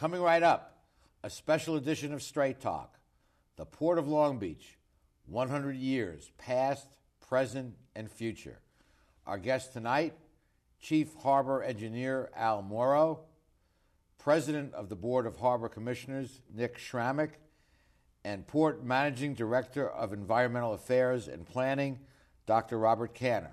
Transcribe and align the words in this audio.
Coming 0.00 0.22
right 0.22 0.42
up, 0.42 0.82
a 1.22 1.28
special 1.28 1.76
edition 1.76 2.14
of 2.14 2.22
Straight 2.22 2.58
Talk. 2.58 2.98
The 3.56 3.66
Port 3.66 3.98
of 3.98 4.08
Long 4.08 4.38
Beach, 4.38 4.78
100 5.26 5.76
years, 5.76 6.30
past, 6.38 6.86
present, 7.28 7.74
and 7.94 8.10
future. 8.10 8.60
Our 9.26 9.36
guest 9.36 9.74
tonight, 9.74 10.14
Chief 10.80 11.12
Harbor 11.22 11.62
Engineer 11.62 12.30
Al 12.34 12.62
Moro, 12.62 13.24
President 14.16 14.72
of 14.72 14.88
the 14.88 14.96
Board 14.96 15.26
of 15.26 15.36
Harbor 15.36 15.68
Commissioners 15.68 16.40
Nick 16.50 16.78
Sramek, 16.78 17.32
and 18.24 18.46
Port 18.46 18.82
Managing 18.82 19.34
Director 19.34 19.86
of 19.86 20.14
Environmental 20.14 20.72
Affairs 20.72 21.28
and 21.28 21.44
Planning 21.44 21.98
Dr. 22.46 22.78
Robert 22.78 23.14
Kanter, 23.14 23.52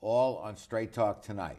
all 0.00 0.36
on 0.36 0.56
Straight 0.56 0.92
Talk 0.92 1.20
tonight. 1.20 1.58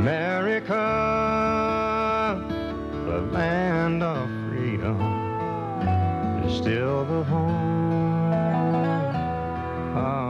America, 0.00 0.80
the 3.04 3.20
land 3.36 4.02
of 4.02 4.30
freedom, 4.48 4.98
is 6.42 6.56
still 6.56 7.04
the 7.04 7.22
home 7.24 8.32
of 9.94 10.29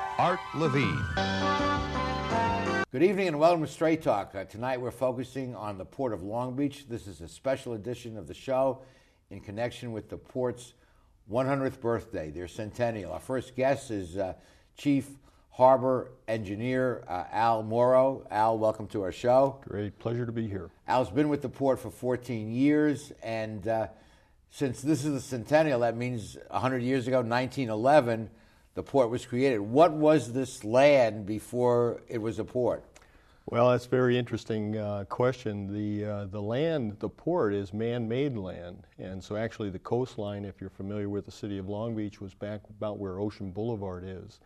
Art 0.17 0.39
Levine. 0.55 1.03
Good 2.91 3.03
evening 3.03 3.29
and 3.29 3.39
welcome 3.39 3.61
to 3.61 3.71
Straight 3.71 4.01
Talk. 4.01 4.35
Uh, 4.35 4.43
tonight 4.43 4.79
we're 4.79 4.91
focusing 4.91 5.55
on 5.55 5.77
the 5.77 5.85
Port 5.85 6.13
of 6.13 6.23
Long 6.23 6.55
Beach. 6.55 6.87
This 6.87 7.07
is 7.07 7.21
a 7.21 7.27
special 7.27 7.73
edition 7.73 8.17
of 8.17 8.27
the 8.27 8.33
show 8.33 8.81
in 9.29 9.39
connection 9.39 9.91
with 9.91 10.09
the 10.09 10.17
port's 10.17 10.73
100th 11.31 11.79
birthday, 11.79 12.29
their 12.29 12.47
centennial. 12.47 13.13
Our 13.13 13.19
first 13.19 13.55
guest 13.55 13.91
is 13.91 14.17
uh, 14.17 14.33
Chief 14.77 15.09
Harbor 15.51 16.11
Engineer 16.27 17.03
uh, 17.07 17.23
Al 17.31 17.63
Moro. 17.63 18.27
Al, 18.29 18.57
welcome 18.57 18.87
to 18.87 19.03
our 19.03 19.11
show. 19.11 19.59
Great 19.67 19.97
pleasure 19.99 20.25
to 20.25 20.31
be 20.31 20.47
here. 20.47 20.69
Al's 20.87 21.09
been 21.09 21.29
with 21.29 21.41
the 21.41 21.49
port 21.49 21.79
for 21.79 21.89
14 21.89 22.51
years, 22.51 23.11
and 23.23 23.67
uh, 23.67 23.87
since 24.49 24.81
this 24.81 25.05
is 25.05 25.13
the 25.13 25.21
centennial, 25.21 25.79
that 25.79 25.95
means 25.95 26.37
100 26.49 26.83
years 26.83 27.07
ago, 27.07 27.17
1911, 27.17 28.29
the 28.73 28.83
port 28.83 29.09
was 29.09 29.25
created. 29.25 29.59
What 29.59 29.91
was 29.91 30.33
this 30.33 30.63
land 30.63 31.25
before 31.25 32.01
it 32.07 32.19
was 32.19 32.39
a 32.39 32.43
port? 32.43 32.83
Well, 33.47 33.71
that's 33.71 33.85
a 33.85 33.89
very 33.89 34.17
interesting 34.17 34.77
uh, 34.77 35.05
question. 35.09 35.73
The 35.73 36.05
uh, 36.05 36.25
the 36.25 36.41
land, 36.41 36.97
the 36.99 37.09
port, 37.09 37.53
is 37.53 37.73
man-made 37.73 38.37
land, 38.37 38.85
and 38.99 39.21
so 39.21 39.35
actually 39.35 39.71
the 39.71 39.79
coastline, 39.79 40.45
if 40.45 40.61
you're 40.61 40.69
familiar 40.69 41.09
with 41.09 41.25
the 41.25 41.31
city 41.31 41.57
of 41.57 41.67
Long 41.67 41.95
Beach, 41.95 42.21
was 42.21 42.33
back 42.33 42.61
about 42.69 42.99
where 42.99 43.19
Ocean 43.19 43.51
Boulevard 43.51 44.03
is. 44.05 44.39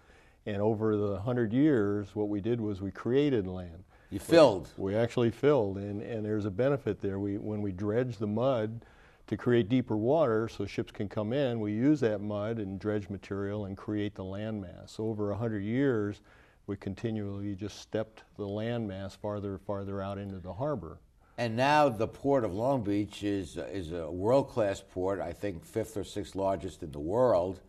And 0.48 0.62
over 0.62 0.96
the 0.96 1.20
hundred 1.20 1.54
years, 1.54 2.16
what 2.16 2.30
we 2.30 2.40
did 2.40 2.62
was 2.62 2.82
we 2.82 2.92
created 2.92 3.48
land. 3.48 3.84
You 4.12 4.20
filled. 4.20 4.70
We 4.78 4.96
actually 4.96 5.32
filled, 5.32 5.78
and, 5.78 6.02
and 6.02 6.26
there's 6.26 6.46
a 6.46 6.52
benefit 6.52 7.02
there. 7.02 7.20
We 7.20 7.38
when 7.38 7.62
we 7.62 7.72
dredge 7.72 8.18
the 8.18 8.28
mud 8.28 8.86
to 9.28 9.38
create 9.38 9.70
deeper 9.70 9.98
water 9.98 10.48
so 10.48 10.66
ships 10.66 10.92
can 10.92 11.10
come 11.10 11.34
in, 11.34 11.60
we 11.60 11.74
use 11.74 12.00
that 12.02 12.22
mud 12.22 12.60
and 12.60 12.80
dredge 12.80 13.10
material 13.10 13.66
and 13.66 13.76
create 13.76 14.16
the 14.16 14.24
landmass. 14.24 14.96
So 14.96 15.06
over 15.06 15.34
hundred 15.34 15.64
years, 15.64 16.22
we 16.68 16.76
continually 16.76 17.56
just 17.56 17.80
stepped 17.80 18.24
the 18.38 18.46
landmass 18.46 19.18
farther 19.18 19.54
and 19.54 19.62
farther 19.62 20.02
out 20.02 20.18
into 20.18 20.40
the 20.40 20.54
harbor. 20.54 21.00
And 21.38 21.56
now 21.56 21.90
the 21.90 22.08
port 22.08 22.46
of 22.46 22.54
Long 22.54 22.84
Beach 22.84 23.24
is 23.24 23.58
is 23.58 23.92
a 23.92 24.10
world 24.10 24.50
class 24.50 24.82
port. 24.94 25.20
I 25.20 25.34
think 25.34 25.66
fifth 25.66 25.98
or 25.98 26.04
sixth 26.04 26.36
largest 26.36 26.82
in 26.84 26.92
the 26.92 27.00
world, 27.00 27.62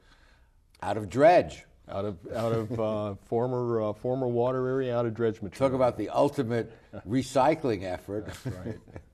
out 0.82 0.96
of 0.96 1.08
dredge. 1.08 1.64
Out 1.88 2.04
of 2.04 2.18
out 2.34 2.52
of 2.52 2.80
uh, 2.80 3.14
former 3.26 3.80
uh, 3.80 3.92
former 3.92 4.26
water 4.26 4.68
area, 4.68 4.96
out 4.96 5.06
of 5.06 5.14
dredge 5.14 5.40
material. 5.40 5.70
Talk 5.70 5.74
about 5.74 5.96
the 5.96 6.10
ultimate 6.10 6.72
recycling 7.08 7.84
effort. 7.84 8.28
right. 8.44 8.78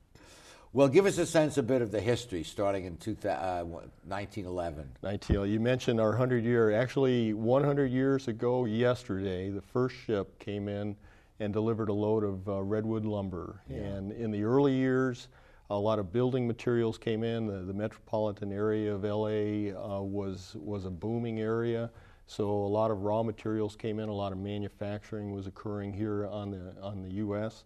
well, 0.73 0.89
give 0.89 1.07
us 1.07 1.19
a 1.19 1.27
sense 1.27 1.59
a 1.59 1.63
bit 1.63 1.83
of 1.83 1.91
the 1.91 2.01
history, 2.01 2.43
starting 2.43 2.87
in 2.87 2.97
two, 2.97 3.17
uh, 3.29 3.63
1911. 3.65 4.89
19, 5.03 5.51
you 5.51 5.61
mentioned 5.61 6.01
our 6.01 6.11
100 6.11 6.45
year. 6.45 6.73
Actually, 6.73 7.35
100 7.35 7.91
years 7.91 8.29
ago 8.29 8.65
yesterday, 8.65 9.51
the 9.51 9.61
first 9.61 9.95
ship 10.07 10.39
came 10.39 10.69
in 10.69 10.97
and 11.41 11.53
delivered 11.53 11.89
a 11.89 11.93
load 11.93 12.25
of 12.25 12.49
uh, 12.49 12.63
redwood 12.63 13.05
lumber. 13.05 13.61
And 13.69 14.13
in 14.13 14.31
the 14.31 14.45
early 14.45 14.75
years, 14.75 15.29
a 15.69 15.79
lot 15.79 15.99
of 15.99 16.13
building 16.13 16.47
materials 16.47 16.99
came 16.99 17.25
in. 17.25 17.47
The, 17.47 17.65
the 17.65 17.75
metropolitan 17.75 18.53
area 18.53 18.95
of 18.95 19.05
LA 19.05 19.73
uh, 19.73 20.03
was 20.03 20.55
was 20.59 20.85
a 20.85 20.91
booming 20.91 21.41
area, 21.41 21.91
so 22.27 22.45
a 22.45 22.69
lot 22.69 22.91
of 22.91 23.03
raw 23.03 23.23
materials 23.23 23.75
came 23.75 23.99
in. 23.99 24.09
A 24.09 24.15
lot 24.15 24.33
of 24.33 24.39
manufacturing 24.39 25.33
was 25.33 25.47
occurring 25.47 25.93
here 25.93 26.27
on 26.27 26.51
the 26.51 26.75
on 26.83 27.03
the 27.03 27.15
U.S. 27.15 27.65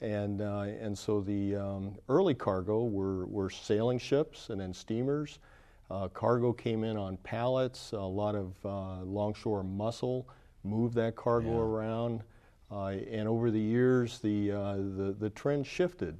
And 0.00 0.40
uh, 0.40 0.66
and 0.80 0.96
so 0.96 1.20
the 1.20 1.56
um, 1.56 1.96
early 2.08 2.34
cargo 2.34 2.84
were 2.84 3.26
were 3.26 3.50
sailing 3.50 3.98
ships 3.98 4.50
and 4.50 4.60
then 4.60 4.72
steamers. 4.72 5.40
Uh, 5.90 6.06
cargo 6.08 6.52
came 6.52 6.84
in 6.84 6.96
on 6.96 7.16
pallets. 7.18 7.92
A 7.92 7.98
lot 7.98 8.34
of 8.34 8.54
uh, 8.64 9.02
longshore 9.04 9.64
muscle 9.64 10.28
moved 10.62 10.94
that 10.94 11.16
cargo 11.16 11.48
Yeah. 11.48 11.62
around. 11.62 12.22
Uh, 12.70 12.88
and 13.10 13.26
over 13.26 13.50
the 13.50 13.58
years, 13.60 14.18
the, 14.18 14.52
uh, 14.52 14.76
the, 14.76 15.16
the 15.18 15.30
trend 15.30 15.66
shifted. 15.66 16.18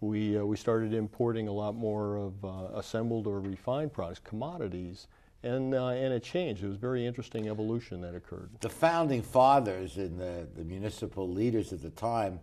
We, 0.00 0.38
uh, 0.38 0.44
we 0.44 0.56
started 0.56 0.94
importing 0.94 1.48
a 1.48 1.52
lot 1.52 1.74
more 1.74 2.16
of 2.16 2.44
uh, 2.44 2.78
assembled 2.78 3.26
or 3.26 3.40
refined 3.40 3.92
products, 3.92 4.20
commodities, 4.22 5.08
and, 5.42 5.74
uh, 5.74 5.88
and 5.88 6.14
it 6.14 6.22
changed. 6.22 6.62
It 6.62 6.68
was 6.68 6.76
a 6.76 6.78
very 6.78 7.04
interesting 7.04 7.48
evolution 7.48 8.00
that 8.02 8.14
occurred. 8.14 8.50
The 8.60 8.68
founding 8.68 9.22
fathers 9.22 9.96
and 9.96 10.20
the, 10.20 10.46
the 10.54 10.62
municipal 10.62 11.28
leaders 11.28 11.72
at 11.72 11.82
the 11.82 11.90
time 11.90 12.38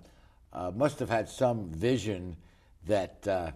uh, 0.56 0.72
must 0.74 1.00
have 1.00 1.10
had 1.10 1.30
some 1.30 1.70
vision 1.70 2.38
that 2.88 3.28
uh, 3.28 3.52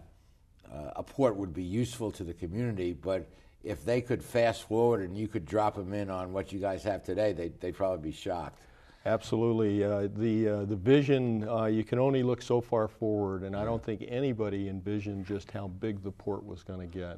uh, 0.70 0.90
a 0.96 1.02
port 1.02 1.36
would 1.36 1.54
be 1.54 1.62
useful 1.62 2.10
to 2.12 2.22
the 2.22 2.34
community, 2.34 2.92
but 2.92 3.28
if 3.64 3.84
they 3.84 4.00
could 4.00 4.22
fast 4.22 4.68
forward 4.68 5.00
and 5.00 5.16
you 5.16 5.26
could 5.26 5.46
drop 5.46 5.74
them 5.76 5.92
in 5.92 6.10
on 6.10 6.32
what 6.32 6.52
you 6.52 6.60
guys 6.60 6.84
have 6.84 7.02
today, 7.02 7.32
they'd, 7.32 7.58
they'd 7.60 7.74
probably 7.74 8.10
be 8.10 8.16
shocked. 8.16 8.62
Absolutely. 9.06 9.82
Uh, 9.82 10.08
the, 10.14 10.48
uh, 10.48 10.64
the 10.66 10.76
vision, 10.76 11.48
uh, 11.48 11.64
you 11.64 11.84
can 11.84 11.98
only 11.98 12.22
look 12.22 12.42
so 12.42 12.60
far 12.60 12.86
forward, 12.86 13.44
and 13.44 13.56
I 13.56 13.64
don't 13.64 13.82
think 13.82 14.04
anybody 14.06 14.68
envisioned 14.68 15.26
just 15.26 15.50
how 15.50 15.68
big 15.68 16.02
the 16.02 16.10
port 16.10 16.44
was 16.44 16.62
going 16.62 16.80
to 16.80 16.98
get. 16.98 17.16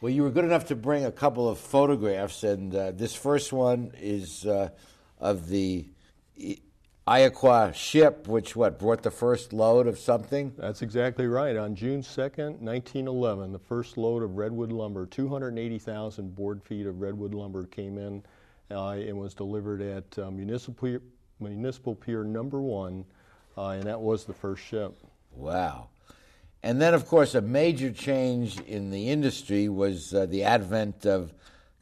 Well, 0.00 0.10
you 0.10 0.24
were 0.24 0.30
good 0.30 0.44
enough 0.44 0.66
to 0.66 0.76
bring 0.76 1.04
a 1.04 1.12
couple 1.12 1.48
of 1.48 1.58
photographs, 1.58 2.42
and 2.42 2.74
uh, 2.74 2.90
this 2.90 3.14
first 3.14 3.52
one 3.52 3.92
is 4.00 4.44
uh, 4.44 4.70
of 5.20 5.48
the 5.48 5.86
Iaqua 7.08 7.74
ship, 7.74 8.28
which 8.28 8.54
what 8.54 8.78
brought 8.78 9.02
the 9.02 9.10
first 9.10 9.54
load 9.54 9.86
of 9.86 9.98
something. 9.98 10.52
That's 10.58 10.82
exactly 10.82 11.26
right. 11.26 11.56
On 11.56 11.74
June 11.74 12.02
2nd, 12.02 12.60
1911, 12.60 13.50
the 13.50 13.58
first 13.58 13.96
load 13.96 14.22
of 14.22 14.36
redwood 14.36 14.70
lumber, 14.70 15.06
280,000 15.06 16.34
board 16.34 16.62
feet 16.62 16.84
of 16.84 17.00
redwood 17.00 17.32
lumber 17.32 17.64
came 17.64 17.96
in 17.96 18.22
uh, 18.70 18.90
and 18.90 19.16
was 19.16 19.32
delivered 19.32 19.80
at 19.80 20.18
uh, 20.18 20.30
Municipal, 20.30 20.98
Municipal 21.40 21.94
Pier 21.94 22.24
Number 22.24 22.60
One, 22.60 23.06
uh, 23.56 23.68
and 23.68 23.84
that 23.84 23.98
was 23.98 24.26
the 24.26 24.34
first 24.34 24.62
ship. 24.62 24.94
Wow. 25.32 25.88
And 26.62 26.78
then, 26.78 26.92
of 26.92 27.06
course, 27.06 27.34
a 27.34 27.40
major 27.40 27.90
change 27.90 28.60
in 28.60 28.90
the 28.90 29.08
industry 29.08 29.70
was 29.70 30.12
uh, 30.12 30.26
the 30.26 30.44
advent 30.44 31.06
of 31.06 31.32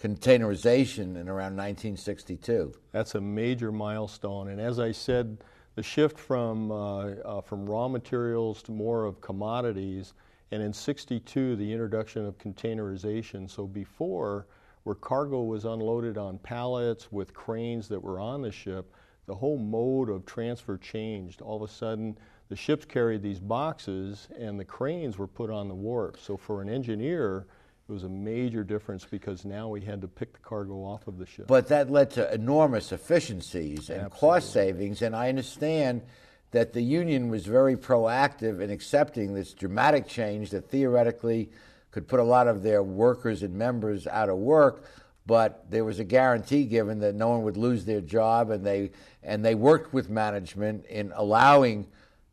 containerization 0.06 1.16
in 1.16 1.28
around 1.28 1.56
1962. 1.56 2.72
That's 2.92 3.16
a 3.16 3.20
major 3.20 3.72
milestone. 3.72 4.48
And 4.48 4.60
as 4.60 4.78
I 4.78 4.92
said, 4.92 5.38
the 5.74 5.82
shift 5.82 6.18
from, 6.18 6.70
uh, 6.70 7.06
uh, 7.24 7.40
from 7.40 7.66
raw 7.66 7.88
materials 7.88 8.62
to 8.64 8.72
more 8.72 9.04
of 9.04 9.20
commodities, 9.20 10.14
and 10.52 10.62
in 10.62 10.72
62, 10.72 11.56
the 11.56 11.72
introduction 11.72 12.24
of 12.24 12.38
containerization. 12.38 13.50
So 13.50 13.66
before, 13.66 14.46
where 14.84 14.94
cargo 14.94 15.42
was 15.42 15.64
unloaded 15.64 16.16
on 16.16 16.38
pallets 16.38 17.10
with 17.10 17.34
cranes 17.34 17.88
that 17.88 18.00
were 18.00 18.20
on 18.20 18.42
the 18.42 18.52
ship, 18.52 18.94
the 19.26 19.34
whole 19.34 19.58
mode 19.58 20.08
of 20.08 20.24
transfer 20.24 20.78
changed. 20.78 21.42
All 21.42 21.56
of 21.56 21.68
a 21.68 21.72
sudden, 21.72 22.16
the 22.48 22.54
ships 22.54 22.84
carried 22.84 23.22
these 23.22 23.40
boxes 23.40 24.28
and 24.38 24.58
the 24.58 24.64
cranes 24.64 25.18
were 25.18 25.26
put 25.26 25.50
on 25.50 25.66
the 25.66 25.74
wharf. 25.74 26.22
So 26.22 26.36
for 26.36 26.62
an 26.62 26.68
engineer, 26.68 27.48
it 27.88 27.92
was 27.92 28.02
a 28.02 28.08
major 28.08 28.64
difference 28.64 29.04
because 29.04 29.44
now 29.44 29.68
we 29.68 29.80
had 29.80 30.00
to 30.00 30.08
pick 30.08 30.32
the 30.32 30.40
cargo 30.40 30.74
off 30.84 31.06
of 31.06 31.18
the 31.18 31.26
ship. 31.26 31.46
But 31.46 31.68
that 31.68 31.88
led 31.88 32.10
to 32.12 32.32
enormous 32.32 32.90
efficiencies 32.90 33.90
and 33.90 34.02
Absolutely. 34.02 34.18
cost 34.18 34.52
savings, 34.52 35.02
and 35.02 35.14
I 35.14 35.28
understand 35.28 36.02
that 36.50 36.72
the 36.72 36.82
union 36.82 37.28
was 37.28 37.46
very 37.46 37.76
proactive 37.76 38.60
in 38.60 38.70
accepting 38.70 39.34
this 39.34 39.52
dramatic 39.52 40.08
change 40.08 40.50
that 40.50 40.68
theoretically 40.68 41.50
could 41.92 42.08
put 42.08 42.18
a 42.18 42.24
lot 42.24 42.48
of 42.48 42.62
their 42.62 42.82
workers 42.82 43.42
and 43.42 43.54
members 43.54 44.08
out 44.08 44.28
of 44.28 44.36
work, 44.38 44.84
but 45.24 45.70
there 45.70 45.84
was 45.84 46.00
a 46.00 46.04
guarantee 46.04 46.64
given 46.64 46.98
that 47.00 47.14
no 47.14 47.28
one 47.28 47.42
would 47.42 47.56
lose 47.56 47.84
their 47.84 48.00
job, 48.00 48.50
and 48.50 48.66
they 48.66 48.90
and 49.22 49.44
they 49.44 49.54
worked 49.54 49.92
with 49.92 50.10
management 50.10 50.86
in 50.86 51.12
allowing 51.14 51.86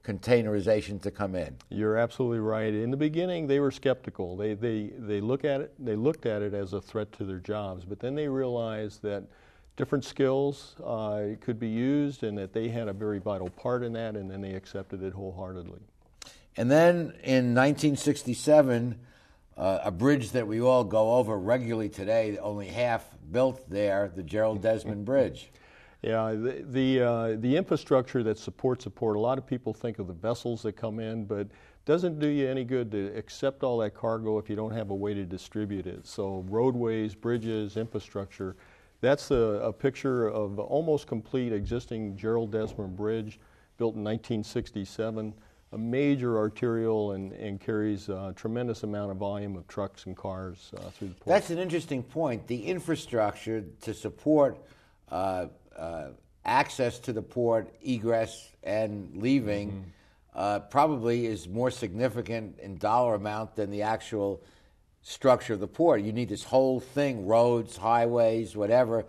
containerization 0.03 1.01
to 1.01 1.11
come 1.11 1.33
in. 1.33 1.55
You're 1.69 1.97
absolutely 1.97 2.39
right. 2.39 2.73
In 2.73 2.91
the 2.91 2.97
beginning, 2.97 3.47
they 3.47 3.59
were 3.59 3.71
skeptical. 3.71 4.35
They, 4.35 4.53
they, 4.53 4.91
they, 4.97 5.21
look 5.21 5.45
at 5.45 5.61
it, 5.61 5.73
they 5.79 5.95
looked 5.95 6.25
at 6.25 6.41
it 6.41 6.53
as 6.53 6.73
a 6.73 6.81
threat 6.81 7.11
to 7.13 7.23
their 7.23 7.39
jobs, 7.39 7.85
but 7.85 7.99
then 7.99 8.15
they 8.15 8.27
realized 8.27 9.01
that 9.03 9.23
different 9.77 10.03
skills 10.03 10.75
uh, 10.85 11.35
could 11.41 11.59
be 11.59 11.69
used 11.69 12.23
and 12.23 12.37
that 12.37 12.53
they 12.53 12.67
had 12.67 12.87
a 12.87 12.93
very 12.93 13.19
vital 13.19 13.49
part 13.49 13.81
in 13.81 13.93
that, 13.93 14.15
and 14.15 14.29
then 14.29 14.41
they 14.41 14.53
accepted 14.53 15.01
it 15.01 15.13
wholeheartedly. 15.13 15.79
And 16.57 16.69
then 16.69 17.13
in 17.23 17.55
1967, 17.55 18.99
uh, 19.55 19.79
a 19.83 19.91
bridge 19.91 20.31
that 20.31 20.47
we 20.47 20.61
all 20.61 20.83
go 20.83 21.15
over 21.15 21.37
regularly 21.37 21.89
today, 21.89 22.37
only 22.39 22.67
half 22.67 23.05
built 23.31 23.69
there, 23.69 24.11
the 24.13 24.23
Gerald 24.23 24.61
Desmond 24.61 25.05
Bridge. 25.05 25.49
Yeah, 26.03 26.33
the 26.33 26.65
the, 26.69 27.01
uh, 27.01 27.35
the 27.39 27.55
infrastructure 27.55 28.23
that 28.23 28.37
supports 28.37 28.83
the 28.83 28.89
port. 28.89 29.15
A 29.15 29.19
lot 29.19 29.37
of 29.37 29.47
people 29.47 29.73
think 29.73 29.99
of 29.99 30.07
the 30.07 30.13
vessels 30.13 30.61
that 30.63 30.73
come 30.73 30.99
in, 30.99 31.23
but 31.23 31.47
doesn't 31.85 32.19
do 32.19 32.27
you 32.27 32.47
any 32.47 32.65
good 32.65 32.91
to 32.91 33.07
accept 33.15 33.63
all 33.63 33.77
that 33.79 33.93
cargo 33.93 34.37
if 34.37 34.49
you 34.49 34.55
don't 34.55 34.71
have 34.71 34.89
a 34.89 34.95
way 34.95 35.13
to 35.13 35.23
distribute 35.23 35.87
it. 35.87 36.05
So 36.05 36.45
roadways, 36.49 37.15
bridges, 37.15 37.77
infrastructure. 37.77 38.57
That's 38.99 39.31
a, 39.31 39.35
a 39.35 39.73
picture 39.73 40.27
of 40.27 40.59
almost 40.59 41.07
complete 41.07 41.53
existing 41.53 42.17
Gerald 42.17 42.51
Desmond 42.51 42.95
Bridge, 42.95 43.39
built 43.77 43.95
in 43.95 44.03
1967. 44.03 45.33
A 45.71 45.77
major 45.77 46.37
arterial 46.37 47.13
and, 47.13 47.33
and 47.33 47.59
carries 47.59 48.07
a 48.07 48.31
tremendous 48.35 48.83
amount 48.83 49.11
of 49.11 49.17
volume 49.17 49.55
of 49.55 49.67
trucks 49.67 50.05
and 50.05 50.15
cars 50.15 50.71
uh, 50.77 50.89
through 50.91 51.09
the 51.09 51.13
port. 51.15 51.25
That's 51.25 51.49
an 51.49 51.57
interesting 51.57 52.03
point. 52.03 52.45
The 52.45 52.63
infrastructure 52.63 53.65
to 53.81 53.93
support 53.93 54.59
uh, 55.09 55.47
uh, 55.77 56.07
access 56.45 56.99
to 56.99 57.13
the 57.13 57.21
port, 57.21 57.73
egress, 57.81 58.49
and 58.63 59.09
leaving 59.15 59.69
Mm-hmm. 59.69 59.81
uh, 60.35 60.59
probably 60.59 61.25
is 61.25 61.47
more 61.47 61.71
significant 61.71 62.59
in 62.59 62.77
dollar 62.77 63.15
amount 63.15 63.55
than 63.55 63.69
the 63.69 63.81
actual 63.83 64.41
structure 65.01 65.53
of 65.53 65.59
the 65.59 65.67
port. 65.67 66.01
You 66.01 66.13
need 66.13 66.29
this 66.29 66.43
whole 66.43 66.79
thing 66.79 67.25
roads, 67.27 67.77
highways, 67.77 68.55
whatever 68.55 69.05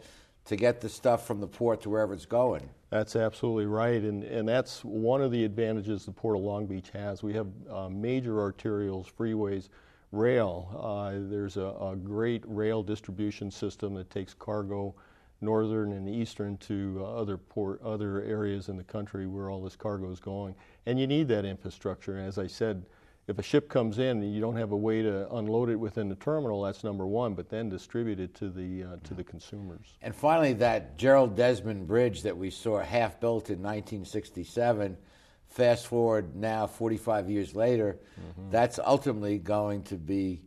to 0.47 0.57
get 0.57 0.81
the 0.81 0.89
stuff 0.89 1.27
from 1.27 1.41
the 1.41 1.47
port 1.47 1.83
to 1.83 1.91
wherever 1.91 2.13
it's 2.13 2.27
going. 2.27 2.69
That's 2.91 3.17
absolutely 3.17 3.67
right, 3.67 4.03
and, 4.03 4.23
and 4.25 4.47
that's 4.47 4.85
one 4.85 5.23
of 5.23 5.33
the 5.33 5.45
advantages 5.45 6.05
the 6.05 6.13
Port 6.13 6.37
of 6.37 6.43
Long 6.43 6.67
Beach 6.67 6.91
has. 6.93 7.23
We 7.23 7.33
have 7.33 7.49
uh, 7.71 7.89
major 7.89 8.35
arterials, 8.35 9.07
freeways, 9.11 9.69
rail. 10.13 10.69
Uh, 10.81 11.29
there's 11.29 11.57
a, 11.57 11.75
a 11.81 11.97
great 11.97 12.45
rail 12.47 12.83
distribution 12.83 13.51
system 13.51 13.95
that 13.95 14.11
takes 14.11 14.35
cargo 14.35 14.95
northern 15.45 15.93
and 15.93 16.09
eastern 16.09 16.57
to 16.59 16.99
uh, 17.01 17.05
other 17.05 17.37
port, 17.37 17.81
other 17.83 18.23
areas 18.23 18.69
in 18.69 18.77
the 18.77 18.85
country 18.85 19.27
where 19.27 19.51
all 19.51 19.63
this 19.63 19.77
cargo 19.77 20.11
is 20.11 20.21
going. 20.21 20.55
And 20.87 20.99
you 20.99 21.07
need 21.07 21.29
that 21.29 21.45
infrastructure. 21.45 22.17
And 22.17 22.27
as 22.27 22.39
I 22.39 22.47
said, 22.47 22.85
if 23.27 23.39
a 23.39 23.43
ship 23.43 23.69
comes 23.69 23.99
in 23.99 24.23
and 24.23 24.35
you 24.35 24.41
don't 24.41 24.57
have 24.57 24.73
a 24.73 24.77
way 24.77 25.03
to 25.03 25.33
unload 25.35 25.71
it 25.71 25.77
within 25.77 26.09
the 26.09 26.15
terminal, 26.17 26.63
that's 26.63 26.85
number 26.85 27.07
one. 27.07 27.35
But 27.35 27.49
then 27.49 27.69
distribute 27.69 28.21
it 28.21 28.35
to 28.35 28.51
the 28.51 28.85
uh, 28.85 28.97
to 29.05 29.15
the 29.15 29.25
consumers. 29.25 29.97
And 30.03 30.15
finally, 30.15 30.53
that 30.55 30.99
Gerald 30.99 31.37
Desmond 31.37 31.87
Bridge 31.87 32.23
that 32.23 32.37
we 32.37 32.51
saw 32.51 32.81
half 32.81 33.21
built 33.21 33.49
in 33.49 33.63
1967, 33.63 34.97
fast 35.49 35.87
forward 35.87 36.37
now 36.37 36.67
45 36.67 37.31
years 37.31 37.55
later, 37.55 37.99
that's 38.51 38.79
ultimately 38.79 39.39
going 39.39 39.83
to 39.85 39.97
be 39.97 40.43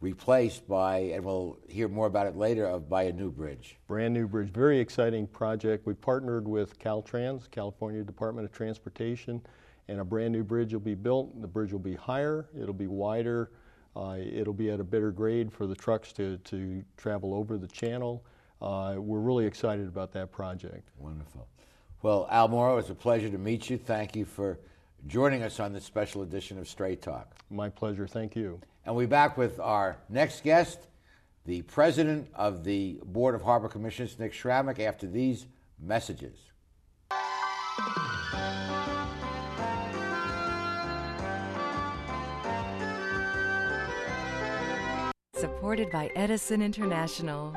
replaced 0.00 0.66
by, 0.66 0.98
and 0.98 1.24
we'll 1.24 1.58
hear 1.68 1.88
more 1.88 2.06
about 2.06 2.26
it 2.26 2.36
later, 2.36 2.66
of 2.66 2.88
by 2.88 3.04
a 3.04 3.12
new 3.12 3.30
bridge. 3.30 3.76
brand 3.86 4.14
new 4.14 4.26
bridge, 4.26 4.48
very 4.48 4.78
exciting 4.78 5.26
project. 5.26 5.86
We 5.86 5.94
partnered 5.94 6.48
with 6.48 6.78
Caltrans, 6.78 7.50
California 7.50 8.02
Department 8.02 8.46
of 8.46 8.52
Transportation, 8.52 9.42
and 9.88 10.00
a 10.00 10.04
brand 10.04 10.32
new 10.32 10.42
bridge 10.42 10.72
will 10.72 10.80
be 10.80 10.94
built. 10.94 11.40
The 11.40 11.48
bridge 11.48 11.72
will 11.72 11.80
be 11.80 11.94
higher, 11.94 12.48
it'll 12.58 12.72
be 12.72 12.86
wider, 12.86 13.50
uh, 13.94 14.16
it'll 14.18 14.54
be 14.54 14.70
at 14.70 14.80
a 14.80 14.84
better 14.84 15.10
grade 15.10 15.52
for 15.52 15.66
the 15.66 15.74
trucks 15.74 16.12
to, 16.14 16.38
to 16.38 16.82
travel 16.96 17.34
over 17.34 17.58
the 17.58 17.66
channel. 17.66 18.24
Uh, 18.62 18.94
we're 18.98 19.20
really 19.20 19.46
excited 19.46 19.86
about 19.86 20.12
that 20.12 20.32
project. 20.32 20.88
Wonderful. 20.98 21.46
Well, 22.02 22.26
Al 22.30 22.48
Moro, 22.48 22.78
it's 22.78 22.88
a 22.88 22.94
pleasure 22.94 23.28
to 23.28 23.38
meet 23.38 23.68
you. 23.68 23.76
Thank 23.76 24.16
you 24.16 24.24
for 24.24 24.58
joining 25.06 25.42
us 25.42 25.60
on 25.60 25.72
this 25.72 25.84
special 25.84 26.22
edition 26.22 26.58
of 26.58 26.68
Straight 26.68 27.02
Talk. 27.02 27.34
My 27.50 27.68
pleasure, 27.68 28.06
thank 28.06 28.34
you. 28.36 28.60
And 28.90 28.96
we'll 28.96 29.06
be 29.06 29.10
back 29.10 29.38
with 29.38 29.60
our 29.60 29.98
next 30.08 30.42
guest, 30.42 30.88
the 31.46 31.62
president 31.62 32.26
of 32.34 32.64
the 32.64 32.98
Board 33.04 33.36
of 33.36 33.42
Harbor 33.42 33.68
Commissioners, 33.68 34.18
Nick 34.18 34.32
Sramek, 34.32 34.80
after 34.80 35.06
these 35.06 35.46
messages. 35.78 36.36
Supported 45.36 45.92
by 45.92 46.10
Edison 46.16 46.60
International. 46.60 47.56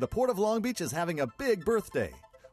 The 0.00 0.08
Port 0.08 0.30
of 0.30 0.38
Long 0.38 0.62
Beach 0.62 0.80
is 0.80 0.92
having 0.92 1.20
a 1.20 1.26
big 1.26 1.62
birthday. 1.62 2.10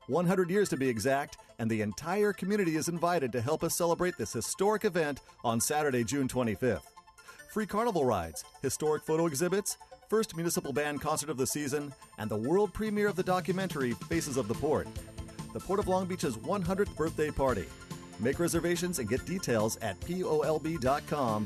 100 0.08 0.50
years 0.50 0.68
to 0.68 0.76
be 0.76 0.90
exact, 0.90 1.38
and 1.60 1.72
the 1.72 1.82
entire 1.82 2.34
community 2.34 2.76
is 2.76 2.90
invited 2.90 3.32
to 3.32 3.40
help 3.40 3.64
us 3.64 3.74
celebrate 3.74 4.18
this 4.18 4.34
historic 4.34 4.84
event 4.84 5.22
on 5.46 5.62
Saturday, 5.62 6.04
June 6.04 6.28
25th. 6.28 6.82
Free 7.50 7.66
carnival 7.66 8.04
rides, 8.04 8.44
historic 8.62 9.02
photo 9.06 9.28
exhibits, 9.28 9.78
first 10.10 10.36
municipal 10.36 10.74
band 10.74 11.00
concert 11.00 11.30
of 11.30 11.38
the 11.38 11.48
season, 11.48 11.94
and 12.18 12.30
the 12.30 12.36
world 12.36 12.74
premiere 12.74 13.08
of 13.08 13.16
the 13.16 13.24
documentary 13.24 13.94
Faces 14.10 14.36
of 14.36 14.50
the 14.50 14.56
Port. 14.56 14.90
The 15.54 15.62
Port 15.62 15.80
of 15.80 15.88
Long 15.88 16.06
Beach's 16.06 16.36
100th 16.36 16.98
birthday 16.98 17.32
party. 17.32 17.68
Make 18.20 18.42
reservations 18.42 19.00
and 19.00 19.08
get 19.08 19.26
details 19.26 19.78
at 19.78 19.98
polb.com 20.02 21.46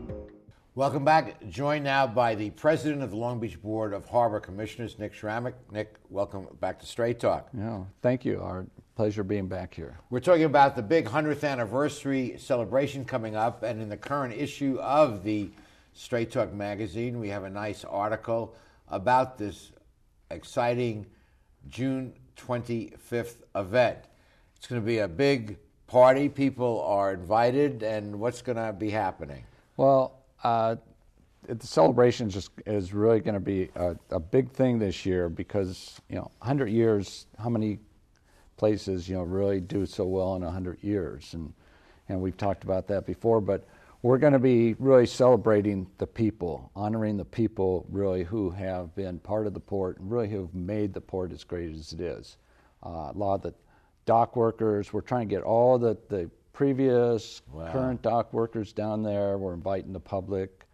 Welcome 0.73 1.03
back. 1.03 1.45
Joined 1.49 1.83
now 1.83 2.07
by 2.07 2.33
the 2.33 2.49
president 2.51 3.03
of 3.03 3.09
the 3.09 3.17
Long 3.17 3.41
Beach 3.41 3.61
Board 3.61 3.91
of 3.91 4.05
Harbor 4.05 4.39
Commissioners, 4.39 4.97
Nick 4.97 5.13
Sramek. 5.13 5.51
Nick, 5.69 5.97
welcome 6.07 6.47
back 6.61 6.79
to 6.79 6.85
Straight 6.85 7.19
Talk. 7.19 7.49
Yeah, 7.53 7.83
thank 8.01 8.23
you. 8.23 8.39
Our 8.41 8.65
pleasure 8.95 9.25
being 9.25 9.47
back 9.47 9.73
here. 9.73 9.97
We're 10.09 10.21
talking 10.21 10.45
about 10.45 10.77
the 10.77 10.81
big 10.81 11.07
100th 11.07 11.43
anniversary 11.43 12.35
celebration 12.37 13.03
coming 13.03 13.35
up, 13.35 13.63
and 13.63 13.81
in 13.81 13.89
the 13.89 13.97
current 13.97 14.33
issue 14.33 14.77
of 14.79 15.25
the 15.25 15.49
Straight 15.91 16.31
Talk 16.31 16.53
magazine, 16.53 17.19
we 17.19 17.27
have 17.27 17.43
a 17.43 17.49
nice 17.49 17.83
article 17.83 18.55
about 18.87 19.37
this 19.37 19.73
exciting 20.29 21.05
June 21.67 22.13
25th 22.37 23.41
event. 23.57 23.97
It's 24.55 24.67
going 24.67 24.81
to 24.81 24.85
be 24.85 24.99
a 24.99 25.07
big 25.09 25.57
party. 25.87 26.29
People 26.29 26.81
are 26.83 27.11
invited, 27.11 27.83
and 27.83 28.21
what's 28.21 28.41
going 28.41 28.55
to 28.55 28.71
be 28.71 28.89
happening? 28.89 29.43
Well, 29.75 30.20
uh, 30.43 30.75
the 31.47 31.67
celebration 31.67 32.29
just 32.29 32.51
is 32.65 32.93
really 32.93 33.19
going 33.19 33.33
to 33.33 33.39
be 33.39 33.69
a, 33.75 33.95
a, 34.11 34.19
big 34.19 34.51
thing 34.51 34.79
this 34.79 35.05
year 35.05 35.27
because 35.27 35.99
you 36.07 36.15
know 36.15 36.29
100 36.39 36.67
years 36.67 37.25
how 37.39 37.49
many 37.49 37.79
places 38.57 39.09
you 39.09 39.15
know 39.15 39.23
really 39.23 39.59
do 39.59 39.85
so 39.85 40.05
well 40.05 40.35
in 40.35 40.43
100 40.43 40.83
years? 40.83 41.33
And 41.33 41.53
and 42.09 42.21
we've 42.21 42.37
talked 42.37 42.63
about 42.63 42.87
that 42.87 43.05
before 43.05 43.41
but 43.41 43.65
we're 44.03 44.17
going 44.17 44.33
to 44.33 44.39
be 44.39 44.73
really 44.79 45.05
celebrating 45.05 45.87
the 45.99 46.07
people 46.07 46.71
honoring 46.75 47.17
the 47.17 47.25
people 47.25 47.85
really 47.89 48.23
who 48.23 48.49
have 48.49 48.95
been 48.95 49.19
part 49.19 49.45
of 49.45 49.53
the 49.53 49.59
port 49.59 49.99
and 49.99 50.09
really 50.11 50.27
who 50.27 50.41
have 50.41 50.53
made 50.55 50.93
the 50.93 51.01
port 51.01 51.31
as 51.31 51.43
great 51.43 51.71
as 51.71 51.93
it 51.93 52.01
is. 52.01 52.37
Uh, 52.83 53.11
a 53.13 53.13
lot 53.15 53.35
of 53.35 53.41
the 53.43 53.53
dock 54.05 54.35
workers 54.35 54.91
we're 54.91 55.01
trying 55.01 55.27
to 55.27 55.35
get 55.35 55.43
all 55.43 55.77
the, 55.77 55.95
the 56.09 56.29
previous 56.53 57.41
wow. 57.51 57.71
current 57.71 58.01
dock 58.01 58.33
workers 58.33 58.73
down 58.73 59.03
there. 59.03 59.37
We're 59.37 59.53
inviting 59.53 59.93
the 59.93 59.99
public, 59.99 60.65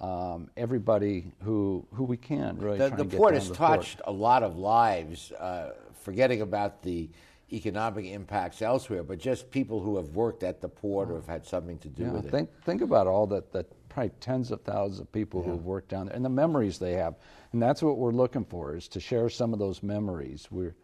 um, 0.00 0.50
everybody 0.56 1.32
who 1.42 1.86
who 1.92 2.04
we 2.04 2.16
can. 2.16 2.58
Really, 2.58 2.78
the, 2.78 2.90
the 2.90 3.04
port 3.04 3.34
has 3.34 3.50
touched 3.50 3.98
port. 3.98 4.14
a 4.14 4.18
lot 4.18 4.42
of 4.42 4.56
lives. 4.56 5.32
Uh, 5.32 5.72
forgetting 6.02 6.40
about 6.40 6.82
the 6.82 7.10
economic 7.52 8.06
impacts 8.06 8.62
elsewhere, 8.62 9.02
but 9.02 9.18
just 9.18 9.50
people 9.50 9.80
who 9.80 9.96
have 9.96 10.08
worked 10.10 10.42
at 10.42 10.60
the 10.60 10.68
port 10.68 11.10
or 11.10 11.14
have 11.14 11.26
had 11.26 11.46
something 11.46 11.78
to 11.78 11.88
do 11.88 12.04
yeah, 12.04 12.10
with 12.10 12.26
it. 12.26 12.30
Think 12.30 12.50
think 12.64 12.82
about 12.82 13.06
all 13.06 13.26
that 13.28 13.52
that 13.52 13.66
probably 13.88 14.10
tens 14.20 14.50
of 14.50 14.60
thousands 14.62 15.00
of 15.00 15.10
people 15.12 15.40
yeah. 15.40 15.46
who 15.46 15.52
have 15.52 15.64
worked 15.64 15.88
down 15.88 16.06
there 16.06 16.14
and 16.14 16.24
the 16.24 16.28
memories 16.30 16.78
they 16.78 16.92
have, 16.92 17.14
and 17.52 17.62
that's 17.62 17.82
what 17.82 17.98
we're 17.98 18.12
looking 18.12 18.44
for 18.44 18.76
is 18.76 18.88
to 18.88 19.00
share 19.00 19.28
some 19.28 19.52
of 19.52 19.58
those 19.58 19.82
memories. 19.82 20.48
We're 20.50 20.74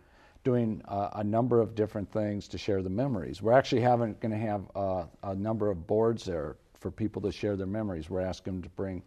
doing 0.45 0.83
uh, 0.89 1.11
a 1.15 1.25
number 1.25 1.61
of 1.61 1.75
different 1.75 2.11
things 2.11 2.49
to 2.49 2.59
share 2.59 2.83
the 2.83 2.91
memories. 2.91 3.41
We're 3.41 3.53
actually 3.53 3.83
having 3.83 4.17
going 4.21 4.33
to 4.33 4.39
have 4.39 4.63
uh, 4.75 5.05
a 5.23 5.35
number 5.35 5.71
of 5.71 5.87
boards 5.87 6.25
there 6.25 6.57
for 6.75 6.91
people 6.91 7.23
to 7.23 7.33
share 7.33 7.57
their 7.57 7.67
memories. 7.67 8.11
We're 8.11 8.23
asking 8.23 8.55
them 8.55 8.63
to 8.63 8.69
bring 8.71 9.03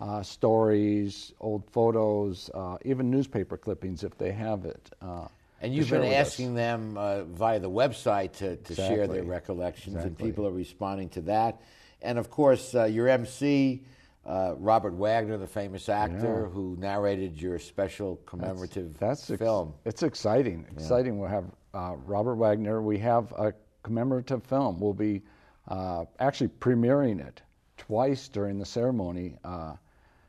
uh, 0.00 0.22
stories, 0.22 1.32
old 1.40 1.62
photos, 1.70 2.50
uh, 2.54 2.78
even 2.84 3.10
newspaper 3.10 3.56
clippings 3.56 4.02
if 4.02 4.18
they 4.18 4.32
have 4.32 4.64
it. 4.64 4.90
Uh, 5.00 5.28
and 5.60 5.72
you've 5.72 5.90
been 5.90 6.02
asking 6.02 6.50
us. 6.50 6.56
them 6.56 6.98
uh, 6.98 7.22
via 7.22 7.60
the 7.60 7.70
website 7.70 8.32
to, 8.32 8.56
to 8.56 8.72
exactly. 8.72 8.96
share 8.96 9.06
their 9.06 9.22
recollections, 9.22 9.94
exactly. 9.94 10.08
and 10.08 10.18
people 10.18 10.46
are 10.46 10.52
responding 10.52 11.08
to 11.10 11.20
that. 11.22 11.62
And 12.00 12.18
of 12.18 12.30
course, 12.30 12.74
your 12.74 13.06
MC. 13.06 13.82
Uh, 14.24 14.54
Robert 14.56 14.94
Wagner, 14.94 15.36
the 15.36 15.46
famous 15.46 15.88
actor 15.88 16.42
yeah. 16.44 16.54
who 16.54 16.76
narrated 16.78 17.40
your 17.40 17.58
special 17.58 18.16
commemorative 18.24 18.96
that's, 18.98 19.26
that's 19.26 19.40
film. 19.40 19.74
Ex- 19.84 19.94
it's 19.94 20.02
exciting. 20.04 20.64
Exciting. 20.70 21.14
Yeah. 21.14 21.20
We'll 21.20 21.28
have 21.28 21.44
uh, 21.74 21.96
Robert 22.06 22.36
Wagner. 22.36 22.82
We 22.82 22.98
have 22.98 23.32
a 23.32 23.52
commemorative 23.82 24.44
film. 24.44 24.78
We'll 24.78 24.94
be 24.94 25.22
uh, 25.68 26.04
actually 26.20 26.48
premiering 26.48 27.26
it 27.26 27.42
twice 27.76 28.28
during 28.28 28.58
the 28.58 28.64
ceremony, 28.64 29.36
uh, 29.44 29.74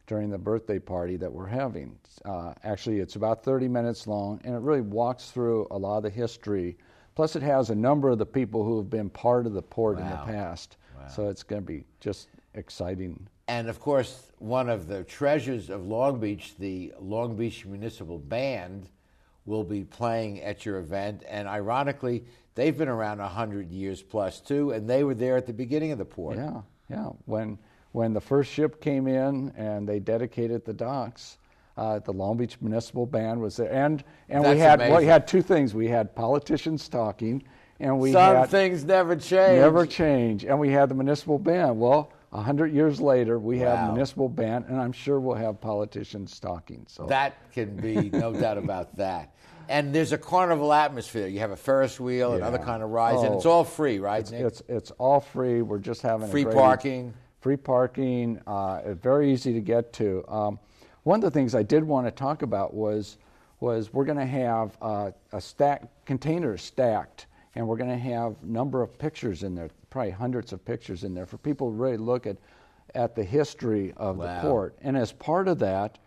during 0.07 0.31
the 0.31 0.39
birthday 0.39 0.79
party 0.79 1.15
that 1.17 1.31
we're 1.31 1.45
having. 1.45 1.95
Uh, 2.25 2.53
actually, 2.63 2.99
it's 2.99 3.15
about 3.15 3.43
30 3.43 3.67
minutes 3.67 4.07
long, 4.07 4.41
and 4.43 4.55
it 4.55 4.61
really 4.61 4.81
walks 4.81 5.29
through 5.29 5.67
a 5.69 5.77
lot 5.77 5.97
of 5.97 6.03
the 6.03 6.09
history. 6.09 6.77
Plus, 7.15 7.35
it 7.35 7.43
has 7.43 7.69
a 7.69 7.75
number 7.75 8.09
of 8.09 8.17
the 8.17 8.25
people 8.25 8.63
who 8.63 8.77
have 8.77 8.89
been 8.89 9.09
part 9.09 9.45
of 9.45 9.53
the 9.53 9.61
port 9.61 9.97
wow. 9.97 10.03
in 10.03 10.09
the 10.09 10.17
past. 10.33 10.77
Wow. 10.97 11.07
So 11.07 11.29
it's 11.29 11.43
going 11.43 11.61
to 11.61 11.65
be 11.65 11.83
just 11.99 12.29
exciting 12.53 13.27
and 13.47 13.69
of 13.69 13.79
course, 13.79 14.31
one 14.39 14.69
of 14.69 14.87
the 14.87 15.03
treasures 15.03 15.69
of 15.69 15.85
Long 15.85 16.19
Beach, 16.19 16.55
the 16.57 16.93
Long 16.99 17.35
Beach 17.35 17.65
Municipal 17.65 18.17
Band, 18.17 18.87
will 19.45 19.63
be 19.63 19.83
playing 19.83 20.41
at 20.41 20.65
your 20.65 20.77
event. 20.77 21.23
And 21.27 21.47
ironically, 21.47 22.23
they've 22.55 22.77
been 22.77 22.87
around 22.87 23.19
100 23.19 23.69
years 23.69 24.01
plus 24.01 24.39
too, 24.39 24.71
and 24.71 24.89
they 24.89 25.03
were 25.03 25.15
there 25.15 25.35
at 25.35 25.45
the 25.45 25.53
beginning 25.53 25.91
of 25.91 25.97
the 25.97 26.05
port. 26.05 26.37
Yeah, 26.37 26.61
yeah. 26.89 27.09
When, 27.25 27.57
when 27.91 28.13
the 28.13 28.21
first 28.21 28.49
ship 28.51 28.79
came 28.79 29.07
in 29.07 29.51
and 29.57 29.87
they 29.87 29.99
dedicated 29.99 30.63
the 30.63 30.73
docks, 30.73 31.37
uh, 31.75 31.99
the 31.99 32.13
Long 32.13 32.37
Beach 32.37 32.57
Municipal 32.61 33.05
Band 33.05 33.41
was 33.41 33.57
there. 33.57 33.73
And, 33.73 34.05
and 34.29 34.43
we, 34.43 34.57
had, 34.57 34.79
well, 34.79 34.99
we 34.99 35.05
had 35.05 35.27
two 35.27 35.41
things. 35.41 35.73
We 35.73 35.89
had 35.89 36.15
politicians 36.15 36.87
talking, 36.87 37.43
and 37.81 37.99
we 37.99 38.13
Some 38.13 38.35
had. 38.37 38.49
things 38.49 38.85
never 38.85 39.17
change. 39.17 39.59
Never 39.59 39.85
change. 39.85 40.45
And 40.45 40.59
we 40.59 40.69
had 40.69 40.87
the 40.87 40.95
municipal 40.95 41.39
band. 41.39 41.77
Well, 41.77 42.13
a 42.33 42.41
hundred 42.41 42.73
years 42.73 42.99
later, 42.99 43.37
we 43.37 43.59
wow. 43.59 43.75
have 43.75 43.93
municipal 43.93 44.27
band, 44.27 44.65
and 44.67 44.81
I'm 44.81 44.91
sure 44.91 45.19
we'll 45.19 45.35
have 45.35 45.61
politicians 45.61 46.39
talking. 46.39 46.83
So 46.87 47.05
that 47.05 47.51
can 47.51 47.75
be 47.75 48.09
no 48.09 48.33
doubt 48.39 48.57
about 48.57 48.95
that. 48.97 49.35
And 49.69 49.93
there's 49.93 50.11
a 50.11 50.17
carnival 50.17 50.73
atmosphere. 50.73 51.27
You 51.27 51.39
have 51.39 51.51
a 51.51 51.55
Ferris 51.55 51.99
wheel 51.99 52.29
yeah. 52.29 52.35
and 52.35 52.43
other 52.43 52.57
kind 52.57 52.83
of 52.83 52.89
rides, 52.89 53.19
oh, 53.21 53.25
and 53.25 53.35
it's 53.35 53.45
all 53.45 53.63
free, 53.63 53.99
right? 53.99 54.21
It's, 54.21 54.31
it's, 54.31 54.63
it's 54.67 54.91
all 54.91 55.19
free. 55.19 55.61
We're 55.61 55.77
just 55.77 56.01
having 56.01 56.29
free 56.29 56.43
great, 56.43 56.55
parking. 56.55 57.13
Free 57.39 57.55
parking. 57.55 58.41
Uh, 58.47 58.93
very 58.95 59.31
easy 59.31 59.53
to 59.53 59.61
get 59.61 59.93
to. 59.93 60.25
Um, 60.27 60.59
one 61.03 61.19
of 61.19 61.23
the 61.23 61.31
things 61.31 61.53
I 61.53 61.63
did 61.63 61.83
want 61.83 62.07
to 62.07 62.11
talk 62.11 62.41
about 62.41 62.73
was 62.73 63.17
was 63.59 63.93
we're 63.93 64.03
going 64.03 64.17
to 64.17 64.25
have 64.25 64.77
uh, 64.81 65.11
a 65.31 65.39
stack 65.39 65.83
containers 66.05 66.61
stacked, 66.61 67.27
and 67.55 67.67
we're 67.67 67.77
going 67.77 67.89
to 67.89 67.97
have 67.97 68.35
a 68.41 68.45
number 68.45 68.81
of 68.81 68.97
pictures 68.97 69.43
in 69.43 69.55
there 69.55 69.69
probably 69.93 70.11
hundreds 70.11 70.51
of 70.51 70.65
pictures 70.65 71.03
in 71.03 71.13
there 71.13 71.27
for 71.27 71.37
people 71.37 71.69
to 71.69 71.75
really 71.75 71.97
look 71.97 72.25
at, 72.25 72.35
at 72.95 73.15
the 73.15 73.23
history 73.23 73.93
of 73.95 74.17
wow. 74.17 74.25
the 74.25 74.41
port. 74.41 74.75
And 74.81 74.97
as 74.97 75.11
part 75.11 75.47
of 75.47 75.59
that, 75.59 75.99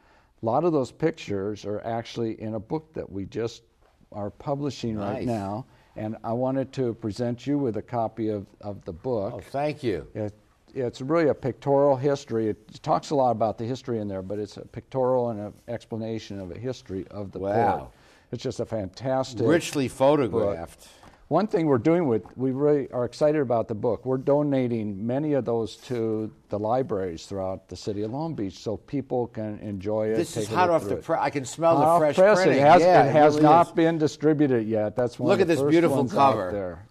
a 0.42 0.44
lot 0.44 0.64
of 0.64 0.72
those 0.72 0.90
pictures 0.90 1.64
are 1.64 1.80
actually 1.82 2.40
in 2.42 2.54
a 2.54 2.60
book 2.60 2.92
that 2.94 3.10
we 3.10 3.26
just 3.26 3.62
are 4.10 4.28
publishing 4.28 4.96
nice. 4.96 5.18
right 5.18 5.24
now. 5.24 5.66
And 5.94 6.16
I 6.24 6.32
wanted 6.32 6.72
to 6.72 6.94
present 6.94 7.46
you 7.46 7.58
with 7.58 7.76
a 7.76 7.82
copy 7.82 8.28
of, 8.28 8.46
of 8.60 8.84
the 8.84 8.92
book. 8.92 9.34
Oh, 9.36 9.40
thank 9.40 9.84
you. 9.84 10.08
It, 10.14 10.34
it's 10.74 11.00
really 11.00 11.28
a 11.28 11.34
pictorial 11.34 11.94
history. 11.94 12.48
It 12.48 12.82
talks 12.82 13.10
a 13.10 13.14
lot 13.14 13.30
about 13.30 13.56
the 13.56 13.64
history 13.64 14.00
in 14.00 14.08
there, 14.08 14.20
but 14.20 14.40
it's 14.40 14.56
a 14.56 14.64
pictorial 14.64 15.30
and 15.30 15.40
an 15.40 15.54
explanation 15.68 16.40
of 16.40 16.50
a 16.50 16.58
history 16.58 17.06
of 17.12 17.30
the 17.30 17.38
wow. 17.38 17.78
port. 17.78 17.90
It's 18.32 18.42
just 18.42 18.58
a 18.58 18.66
fantastic, 18.66 19.46
richly 19.46 19.86
photographed. 19.86 20.80
Book. 20.80 21.05
One 21.28 21.48
thing 21.48 21.66
we're 21.66 21.78
doing 21.78 22.06
with, 22.06 22.24
we 22.36 22.52
really 22.52 22.88
are 22.92 23.04
excited 23.04 23.40
about 23.40 23.66
the 23.66 23.74
book. 23.74 24.06
We're 24.06 24.16
donating 24.16 25.04
many 25.04 25.32
of 25.32 25.44
those 25.44 25.74
to 25.88 26.32
the 26.50 26.58
libraries 26.58 27.26
throughout 27.26 27.68
the 27.68 27.74
city 27.74 28.02
of 28.02 28.12
Long 28.12 28.36
Beach 28.36 28.56
so 28.56 28.76
people 28.76 29.26
can 29.26 29.58
enjoy 29.58 30.10
it. 30.10 30.16
This 30.16 30.36
is 30.36 30.46
hot 30.46 30.70
off 30.70 30.84
the 30.84 30.96
press. 30.96 31.18
I 31.20 31.30
can 31.30 31.44
smell 31.44 31.78
hot 31.78 31.94
the 31.94 31.98
fresh 31.98 32.16
press. 32.16 32.38
printing. 32.38 32.58
It 32.58 32.60
has, 32.60 32.80
yeah, 32.80 33.06
it 33.06 33.12
has 33.12 33.34
really 33.34 33.42
not 33.42 33.66
is. 33.66 33.72
been 33.72 33.98
distributed 33.98 34.68
yet. 34.68 34.94
That's 34.94 35.18
one 35.18 35.30
Look 35.30 35.40
of 35.40 35.50
at 35.50 35.56
the 35.56 35.64
this 35.64 35.70
beautiful 35.70 36.08
cover. 36.08 36.52
There. 36.52 36.86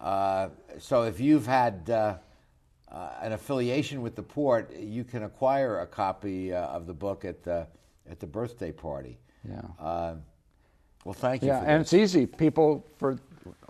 Uh, 0.00 0.48
so 0.78 1.02
if 1.02 1.20
you've 1.20 1.46
had 1.46 1.90
uh, 1.90 2.16
uh, 2.90 3.10
an 3.20 3.32
affiliation 3.32 4.00
with 4.00 4.16
the 4.16 4.22
port, 4.22 4.74
you 4.74 5.04
can 5.04 5.24
acquire 5.24 5.80
a 5.80 5.86
copy 5.86 6.54
uh, 6.54 6.66
of 6.66 6.86
the 6.86 6.94
book 6.94 7.26
at 7.26 7.42
the 7.42 7.66
at 8.08 8.20
the 8.20 8.26
birthday 8.26 8.72
party. 8.72 9.18
Yeah. 9.46 9.60
Uh, 9.78 10.14
well, 11.04 11.12
thank 11.12 11.42
you. 11.42 11.48
Yeah, 11.48 11.60
for 11.60 11.66
and 11.66 11.80
this. 11.82 11.92
it's 11.92 12.14
easy. 12.14 12.24
People 12.24 12.86
for 12.96 13.18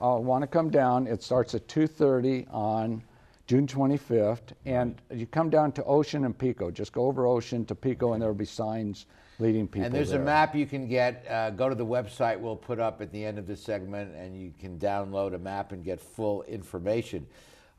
uh, 0.03 0.17
want 0.19 0.43
to 0.43 0.47
come 0.47 0.71
down. 0.71 1.07
It 1.07 1.23
starts 1.23 1.55
at 1.55 1.67
2:30 1.69 2.47
on 2.53 3.03
June 3.47 3.67
25th, 3.67 4.53
and 4.65 5.01
you 5.11 5.27
come 5.27 5.51
down 5.51 5.73
to 5.73 5.85
Ocean 5.85 6.25
and 6.25 6.37
Pico. 6.37 6.71
Just 6.71 6.93
go 6.93 7.07
over 7.07 7.27
Ocean 7.27 7.65
to 7.67 7.75
Pico, 7.75 8.13
and 8.13 8.21
there 8.21 8.29
will 8.29 8.35
be 8.35 8.45
signs 8.45 9.07
leading 9.39 9.69
people. 9.69 9.87
And 9.87 9.95
there's 9.95 10.11
there. 10.11 10.21
a 10.21 10.25
map 10.25 10.55
you 10.55 10.67
can 10.67 10.89
get. 10.89 11.25
Uh, 11.31 11.51
go 11.51 11.69
to 11.69 11.75
the 11.75 11.87
website 11.87 12.41
we'll 12.41 12.57
put 12.57 12.81
up 12.81 13.01
at 13.01 13.13
the 13.13 13.25
end 13.25 13.39
of 13.39 13.47
this 13.47 13.63
segment, 13.63 14.15
and 14.17 14.37
you 14.37 14.53
can 14.59 14.79
download 14.79 15.35
a 15.35 15.39
map 15.39 15.73
and 15.73 15.85
get 15.85 16.01
full 16.01 16.43
information. 16.45 17.27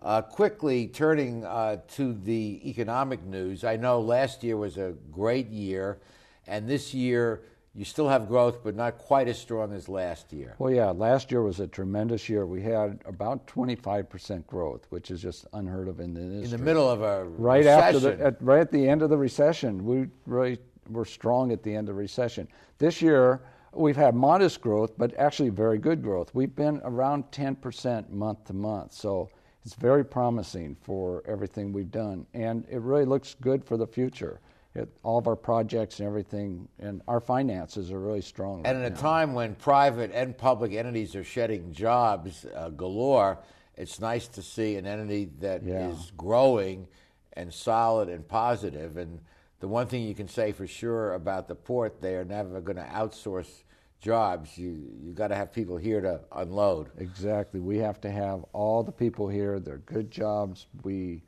Uh, 0.01 0.22
quickly 0.22 0.88
turning 0.88 1.44
uh, 1.44 1.77
to 1.88 2.13
the 2.13 2.62
economic 2.63 3.24
news, 3.24 3.63
I 3.63 3.77
know 3.77 4.00
last 4.00 4.44
year 4.44 4.56
was 4.56 4.77
a 4.77 4.94
great 5.12 5.48
year, 5.48 5.98
and 6.46 6.70
this 6.70 6.94
year 6.94 7.42
you 7.77 7.86
still 7.86 8.10
have 8.10 8.27
growth, 8.27 8.63
but 8.63 8.75
not 8.75 8.98
quite 8.98 9.27
as 9.27 9.38
strong 9.38 9.72
as 9.72 9.88
last 9.88 10.34
year. 10.34 10.55
Well, 10.57 10.74
yeah, 10.74 10.89
last 10.89 11.31
year 11.31 11.43
was 11.43 11.60
a 11.60 11.67
tremendous 11.67 12.27
year. 12.27 12.48
We 12.48 12.63
had 12.63 13.00
about 13.05 13.46
25% 13.46 14.48
growth, 14.48 14.88
which 14.89 15.12
is 15.12 15.22
just 15.22 15.46
unheard 15.53 15.88
of 15.88 16.00
in 16.00 16.15
the 16.15 16.22
industry. 16.22 16.46
In 16.46 16.60
the 16.60 16.65
middle 16.65 16.89
of 16.89 17.03
a 17.03 17.25
right 17.25 17.60
recession. 17.60 17.96
after 17.96 18.00
the 18.00 18.25
at, 18.25 18.41
right 18.41 18.62
at 18.62 18.72
the 18.72 18.89
end 18.89 19.03
of 19.03 19.12
the 19.12 19.17
recession, 19.17 19.86
we 19.86 20.07
really 20.25 20.57
were 20.89 21.05
strong 21.05 21.51
at 21.51 21.62
the 21.62 21.75
end 21.75 21.88
of 21.88 21.93
the 21.96 22.01
recession. 22.01 22.48
This 22.79 23.00
year, 23.00 23.41
we've 23.74 23.96
had 23.96 24.15
modest 24.15 24.60
growth, 24.60 24.98
but 24.98 25.15
actually 25.19 25.50
very 25.50 25.77
good 25.77 26.01
growth. 26.01 26.34
We've 26.34 26.55
been 26.55 26.81
around 26.84 27.29
10% 27.29 28.10
month 28.10 28.46
to 28.46 28.53
month, 28.53 28.93
so 28.93 29.29
it's 29.63 29.75
very 29.75 30.03
promising 30.03 30.75
for 30.81 31.22
everything 31.27 31.74
we've 31.74 31.91
done, 31.91 32.25
and 32.34 32.65
it 32.72 32.81
really 32.81 33.05
looks 33.05 33.36
good 33.39 33.63
for 33.63 33.77
the 33.77 33.86
future. 33.86 34.39
It, 34.77 34.89
all 35.01 35.17
of 35.17 35.27
our 35.27 35.36
projects 35.36 36.00
and 36.00 36.07
everything, 36.07 36.67
and 36.79 37.01
our 37.07 37.19
finances 37.19 37.91
are 37.91 38.00
really 38.00 38.22
strong. 38.22 38.65
And 38.65 38.77
right 38.77 38.86
in 38.88 38.93
a 38.93 38.96
time 38.96 39.34
when 39.34 39.55
private 39.55 40.12
and 40.13 40.38
public 40.38 40.74
entities 40.74 41.15
are 41.15 41.24
shedding 41.24 41.74
jobs 41.74 42.46
uh, 42.55 42.69
galore, 42.69 43.39
it's 43.75 44.00
nice 44.00 44.27
to 44.29 44.43
see 44.43 44.75
an 44.75 44.86
entity 44.86 45.31
that 45.39 45.63
is 45.63 45.67
Yeah. 45.67 45.96
growing 46.15 46.88
and 47.34 47.51
solid 47.51 48.07
and 48.07 48.27
positive. 48.27 48.98
And 48.98 49.19
the 49.60 49.67
one 49.67 49.88
thing 49.88 50.03
you 50.03 50.13
can 50.13 50.27
say 50.27 50.51
for 50.51 50.67
sure 50.67 51.13
about 51.15 51.48
the 51.48 51.55
port, 51.55 52.00
they 52.00 52.15
are 52.15 52.25
never 52.25 52.62
going 52.62 52.77
to 52.77 52.84
outsource 52.84 53.63
jobs. 54.00 54.60
You 54.60 54.77
you 55.01 55.12
got 55.12 55.29
to 55.29 55.36
have 55.36 55.51
people 55.51 55.77
here 55.77 56.01
to 56.01 56.19
unload. 56.34 56.91
Exactly. 57.00 57.60
We 57.60 57.79
have 57.79 58.00
to 58.01 58.12
have 58.12 58.46
all 58.53 58.84
the 58.84 58.91
people 58.91 59.27
here. 59.27 59.60
They're 59.60 59.77
good 59.79 60.12
jobs. 60.12 60.67
We 60.84 61.24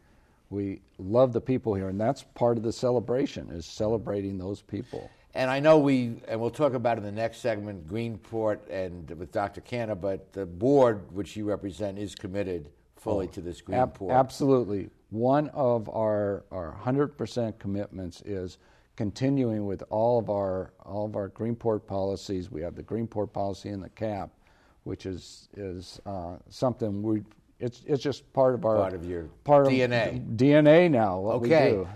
we 0.50 0.82
love 0.98 1.34
the 1.34 1.42
people 1.42 1.74
here, 1.76 1.90
and 1.90 2.00
that's 2.00 2.24
part 2.24 2.58
of 2.58 2.64
the 2.64 2.72
celebration 2.74 3.50
is 3.52 3.66
celebrating 3.66 4.38
those 4.38 4.62
people. 4.62 5.10
And 5.36 5.52
I 5.52 5.60
know 5.60 5.78
we, 5.78 6.16
and 6.28 6.42
we'll 6.42 6.50
talk 6.50 6.74
about 6.74 6.98
in 6.98 7.04
the 7.04 7.12
next 7.12 7.38
segment, 7.38 7.88
Greenport 7.88 8.60
and 8.70 9.10
with 9.12 9.32
Dr. 9.32 9.62
Kanter, 9.62 10.00
but 10.00 10.34
the 10.34 10.46
board, 10.46 11.12
which 11.12 11.36
you 11.38 11.46
represent, 11.46 12.00
is 12.00 12.16
committed 12.16 12.70
fully 12.96 13.28
to 13.28 13.42
this 13.42 13.62
Oh, 13.70 13.74
Ab- 13.74 13.98
Greenport. 14.00 14.12
absolutely. 14.12 14.90
One 15.12 15.50
of 15.50 15.88
our 15.90 16.44
our 16.52 16.72
hundred 16.72 17.18
percent 17.18 17.58
commitments 17.60 18.22
is 18.26 18.58
continuing 18.96 19.66
with 19.66 19.84
all 19.90 20.20
of 20.20 20.30
our 20.30 20.74
all 20.84 21.06
of 21.06 21.16
our 21.16 21.30
Greenport 21.30 21.86
policies. 21.86 22.52
We 22.52 22.62
have 22.62 22.76
the 22.76 22.84
Greenport 22.84 23.32
policy 23.32 23.70
and 23.70 23.84
the 23.84 23.90
CAP, 23.90 24.30
which 24.84 25.06
is 25.06 25.48
is 25.56 26.00
uh, 26.08 26.38
something 26.50 27.02
we. 27.04 27.24
It's 27.60 27.82
it's 27.86 28.02
just 28.02 28.32
part 28.32 28.56
of 28.56 28.64
our 28.66 28.76
Part 28.76 28.94
of 28.94 29.06
your 29.06 29.24
part 29.44 29.68
DNA. 29.68 30.16
Of 30.16 30.38
DNA 30.38 30.90
now. 30.90 31.20
What 31.20 31.36
okay. 31.38 31.72
we 31.72 31.84
do. 31.84 31.90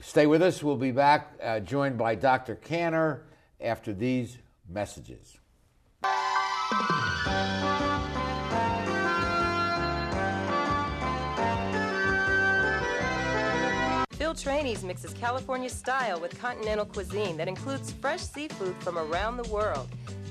Stay 0.00 0.26
with 0.26 0.42
us. 0.42 0.62
We'll 0.62 0.76
be 0.76 0.92
back, 0.92 1.32
uh, 1.42 1.60
joined 1.60 1.98
by 1.98 2.14
Dr. 2.14 2.56
Kanter 2.56 3.22
after 3.60 3.92
these 3.92 4.38
messages. 4.68 5.38
Phil 14.12 14.34
Trani's 14.34 14.84
mixes 14.84 15.14
California 15.14 15.70
style 15.70 16.20
with 16.20 16.38
continental 16.38 16.84
cuisine 16.84 17.36
that 17.38 17.48
includes 17.48 17.92
fresh 17.92 18.20
seafood 18.20 18.76
from 18.80 18.98
around 18.98 19.38
the 19.38 19.48
world. 19.50 19.88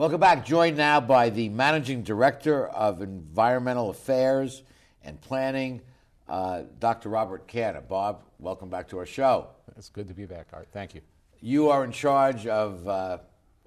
Welcome 0.00 0.20
back. 0.20 0.46
Joined 0.46 0.78
now 0.78 0.98
by 0.98 1.28
the 1.28 1.50
Managing 1.50 2.02
Director 2.02 2.68
of 2.68 3.02
Environmental 3.02 3.90
Affairs 3.90 4.62
and 5.04 5.20
Planning, 5.20 5.82
uh, 6.26 6.62
Dr. 6.78 7.10
Robert 7.10 7.46
Kanter. 7.46 7.86
Bob, 7.86 8.22
welcome 8.38 8.70
back 8.70 8.88
to 8.88 8.98
our 8.98 9.04
show. 9.04 9.48
It's 9.76 9.90
good 9.90 10.08
to 10.08 10.14
be 10.14 10.24
back, 10.24 10.46
Art. 10.54 10.68
Thank 10.72 10.94
you. 10.94 11.02
You 11.42 11.68
are 11.68 11.84
in 11.84 11.92
charge 11.92 12.46
of 12.46 12.88
uh, 12.88 13.18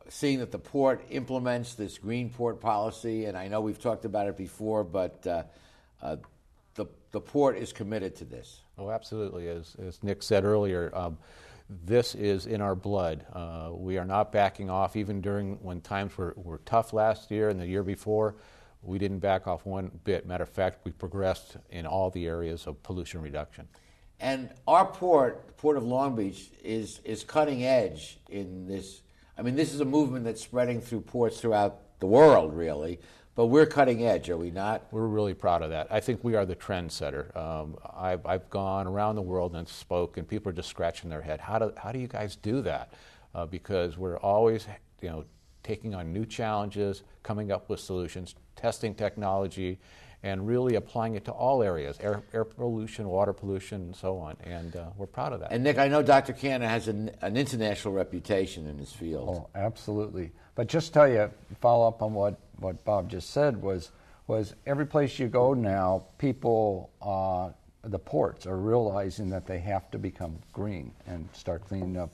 seeing 0.10 0.40
that 0.40 0.52
the 0.52 0.58
port 0.58 1.06
implements 1.12 1.76
this 1.76 2.00
green 2.00 2.32
port 2.32 2.60
policy, 2.60 3.26
and 3.26 3.38
I 3.38 3.48
know 3.48 3.62
we've 3.62 3.80
talked 3.80 4.04
about 4.04 4.28
it 4.28 4.36
before, 4.36 4.84
but 4.84 5.28
uh, 5.28 5.44
uh, 6.02 6.16
the, 6.74 6.88
the 7.12 7.22
port 7.22 7.58
is 7.58 7.72
committed 7.72 8.16
to 8.16 8.26
this. 8.26 8.62
Oh, 8.80 8.90
absolutely. 8.90 9.50
As, 9.50 9.76
as 9.86 10.02
Nick 10.02 10.24
said 10.24 10.46
earlier, 10.46 10.92
um, 10.96 11.16
this 11.84 12.16
is 12.16 12.46
in 12.46 12.62
our 12.62 12.76
blood. 12.76 13.26
Uh, 13.32 13.70
we 13.72 13.98
are 13.98 14.06
not 14.06 14.32
backing 14.32 14.70
off, 14.70 14.96
even 14.96 15.22
during 15.22 15.56
when 15.64 15.82
times 15.82 16.18
were, 16.18 16.34
were 16.36 16.60
tough 16.66 16.94
last 16.94 17.32
year 17.32 17.50
and 17.50 17.60
the 17.60 17.68
year 17.68 17.84
before. 17.84 18.36
We 18.82 19.00
didn't 19.00 19.20
back 19.20 19.48
off 19.48 19.66
one 19.66 19.92
bit. 20.04 20.28
Matter 20.28 20.44
of 20.44 20.50
fact, 20.50 20.80
we 20.84 20.92
progressed 20.92 21.58
in 21.70 21.86
all 21.86 22.10
the 22.10 22.28
areas 22.28 22.68
of 22.68 22.84
pollution 22.84 23.22
reduction. 23.22 23.68
And 24.20 24.50
our 24.68 24.86
port, 24.86 25.48
the 25.48 25.54
Port 25.54 25.78
of 25.78 25.84
Long 25.84 26.16
Beach, 26.16 26.50
is, 26.64 27.00
is 27.04 27.24
cutting 27.24 27.64
edge 27.64 28.20
in 28.30 28.68
this. 28.68 29.02
I 29.38 29.42
mean, 29.42 29.56
this 29.56 29.74
is 29.74 29.80
a 29.80 29.86
movement 29.86 30.26
that's 30.26 30.42
spreading 30.42 30.82
through 30.82 31.02
ports 31.02 31.40
throughout 31.40 32.00
the 32.00 32.08
world, 32.08 32.54
really, 32.54 33.00
But 33.36 33.48
we're 33.48 33.66
cutting 33.66 34.06
edge, 34.06 34.30
are 34.30 34.38
we 34.38 34.52
not? 34.52 34.86
We're 34.92 35.08
really 35.08 35.34
proud 35.34 35.64
of 35.64 35.72
that. 35.72 35.88
I 35.90 36.00
think 36.00 36.24
we 36.24 36.36
are 36.36 36.46
the 36.46 36.56
trendsetter. 36.56 37.36
Um, 37.36 37.78
I've, 37.96 38.24
I've 38.28 38.48
gone 38.52 38.86
around 38.86 39.16
the 39.16 39.24
world 39.24 39.56
and 39.56 39.68
spoke, 39.68 40.18
and 40.18 40.28
people 40.28 40.52
are 40.52 40.54
just 40.54 40.70
scratching 40.70 41.10
their 41.10 41.22
head. 41.22 41.40
How 41.40 41.58
do, 41.58 41.74
how 41.76 41.92
do 41.92 41.98
you 41.98 42.08
guys 42.08 42.36
do 42.36 42.62
that? 42.62 42.94
Uh, 43.34 43.48
because 43.48 43.98
we're 43.98 44.18
always, 44.18 44.68
you 45.02 45.10
know, 45.10 45.26
taking 45.64 45.96
on 45.96 46.14
new 46.14 46.26
challenges, 46.26 47.02
coming 47.24 47.52
up 47.52 47.70
with 47.70 47.80
solutions, 47.80 48.36
testing 48.56 48.94
technology, 48.94 49.80
and 50.22 50.48
really 50.48 50.76
applying 50.76 51.16
it 51.16 51.26
to 51.26 51.32
all 51.32 51.64
areas 51.64 51.98
air, 52.00 52.22
air 52.34 52.46
pollution, 52.46 53.08
water 53.08 53.34
pollution, 53.34 53.82
and 53.82 53.96
so 53.96 54.18
on. 54.18 54.38
And 54.44 54.76
uh, 54.76 54.86
we're 54.96 55.08
proud 55.08 55.34
of 55.34 55.40
that. 55.40 55.52
And 55.52 55.64
Nick, 55.64 55.80
I 55.80 55.88
know 55.88 56.04
Dr. 56.04 56.34
Kanter 56.34 56.70
has 56.70 56.88
an, 56.88 57.12
an 57.22 57.36
international 57.36 57.94
reputation 57.94 58.68
in 58.68 58.78
this 58.78 58.94
field. 58.94 59.28
Oh, 59.30 59.50
absolutely. 59.60 60.32
But 60.56 60.68
just 60.68 60.94
tell 60.94 61.08
you, 61.08 61.32
follow 61.62 61.88
up 61.88 62.02
on 62.02 62.14
what, 62.14 62.40
what 62.58 62.84
Bob 62.86 63.10
just 63.10 63.32
said 63.32 63.62
was 63.62 63.92
was 64.28 64.56
every 64.66 64.86
place 64.86 65.20
you 65.20 65.28
go 65.28 65.54
now, 65.54 66.04
people, 66.18 66.90
uh, 67.02 67.50
the 67.84 68.00
ports 68.00 68.46
are 68.46 68.58
realizing 68.58 69.30
that 69.30 69.46
they 69.46 69.60
have 69.60 69.92
to 69.92 69.98
become 69.98 70.38
green 70.54 70.94
and 71.08 71.28
start 71.34 71.66
cleaning 71.68 71.98
up 71.98 72.10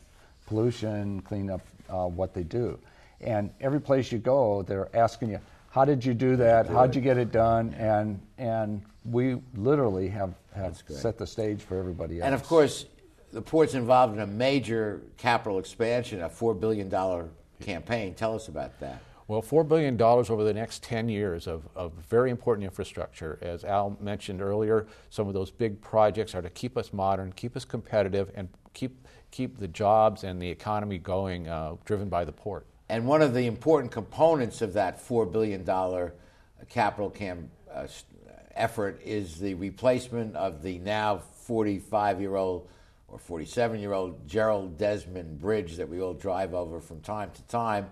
pollution, 0.47 1.21
clean 1.21 1.49
up 1.51 1.61
uh, 1.89 2.07
what 2.07 2.33
they 2.33 2.43
do. 2.43 2.79
And 3.21 3.51
every 3.61 3.79
place 3.79 4.11
you 4.11 4.17
go, 4.17 4.63
they're 4.63 4.93
asking 4.95 5.29
you, 5.29 5.39
how 5.69 5.85
did 5.85 6.03
you 6.03 6.15
do 6.15 6.35
that? 6.37 6.67
How'd 6.67 6.95
you 6.95 7.01
get 7.01 7.17
it 7.17 7.31
done? 7.31 7.75
And 7.75 8.19
and 8.39 8.81
we 9.05 9.37
literally 9.55 10.07
have, 10.09 10.33
have 10.55 10.81
set 10.87 11.17
the 11.17 11.27
stage 11.27 11.61
for 11.61 11.77
everybody 11.77 12.19
else. 12.19 12.25
And 12.25 12.33
of 12.33 12.43
course, 12.43 12.85
the 13.31 13.41
port's 13.41 13.75
involved 13.75 14.15
in 14.15 14.21
a 14.21 14.27
major 14.27 15.01
capital 15.17 15.59
expansion, 15.59 16.21
a 16.21 16.29
$4 16.29 16.59
billion 16.59 16.89
campaign. 17.61 18.13
Tell 18.13 18.35
us 18.35 18.47
about 18.47 18.79
that. 18.79 19.01
Well, 19.27 19.43
$4 19.43 19.67
billion 19.67 20.01
over 20.01 20.43
the 20.43 20.55
next 20.55 20.81
10 20.81 21.07
years 21.07 21.45
of, 21.45 21.67
of 21.75 21.93
very 22.09 22.31
important 22.31 22.65
infrastructure. 22.65 23.37
As 23.43 23.63
Al 23.63 23.95
mentioned 24.01 24.41
earlier, 24.41 24.87
some 25.11 25.27
of 25.27 25.35
those 25.35 25.51
big 25.51 25.79
projects 25.81 26.33
are 26.33 26.41
to 26.41 26.49
keep 26.49 26.75
us 26.75 26.91
modern, 26.91 27.31
keep 27.33 27.55
us 27.55 27.63
competitive, 27.63 28.31
and 28.33 28.49
keep, 28.73 29.07
keep 29.29 29.59
the 29.59 29.67
jobs 29.67 30.23
and 30.23 30.41
the 30.41 30.49
economy 30.49 30.97
going, 30.97 31.47
uh, 31.47 31.75
driven 31.85 32.09
by 32.09 32.25
the 32.25 32.31
port. 32.31 32.65
And 32.89 33.05
one 33.05 33.21
of 33.21 33.35
the 33.35 33.45
important 33.45 33.91
components 33.91 34.63
of 34.63 34.73
that 34.73 34.99
$4 34.99 35.31
billion 35.31 35.63
capital 36.67 37.11
cam, 37.11 37.51
uh, 37.71 37.85
effort 38.55 38.99
is 39.05 39.39
the 39.39 39.53
replacement 39.53 40.35
of 40.35 40.63
the 40.63 40.79
now 40.79 41.19
45 41.19 42.19
year 42.19 42.35
old 42.35 42.67
or 43.11 43.19
47 43.19 43.79
year 43.79 43.93
old 43.93 44.27
Gerald 44.27 44.77
Desmond 44.77 45.39
Bridge 45.39 45.77
that 45.77 45.89
we 45.89 46.01
all 46.01 46.13
drive 46.13 46.53
over 46.53 46.79
from 46.79 47.01
time 47.01 47.31
to 47.31 47.41
time. 47.43 47.87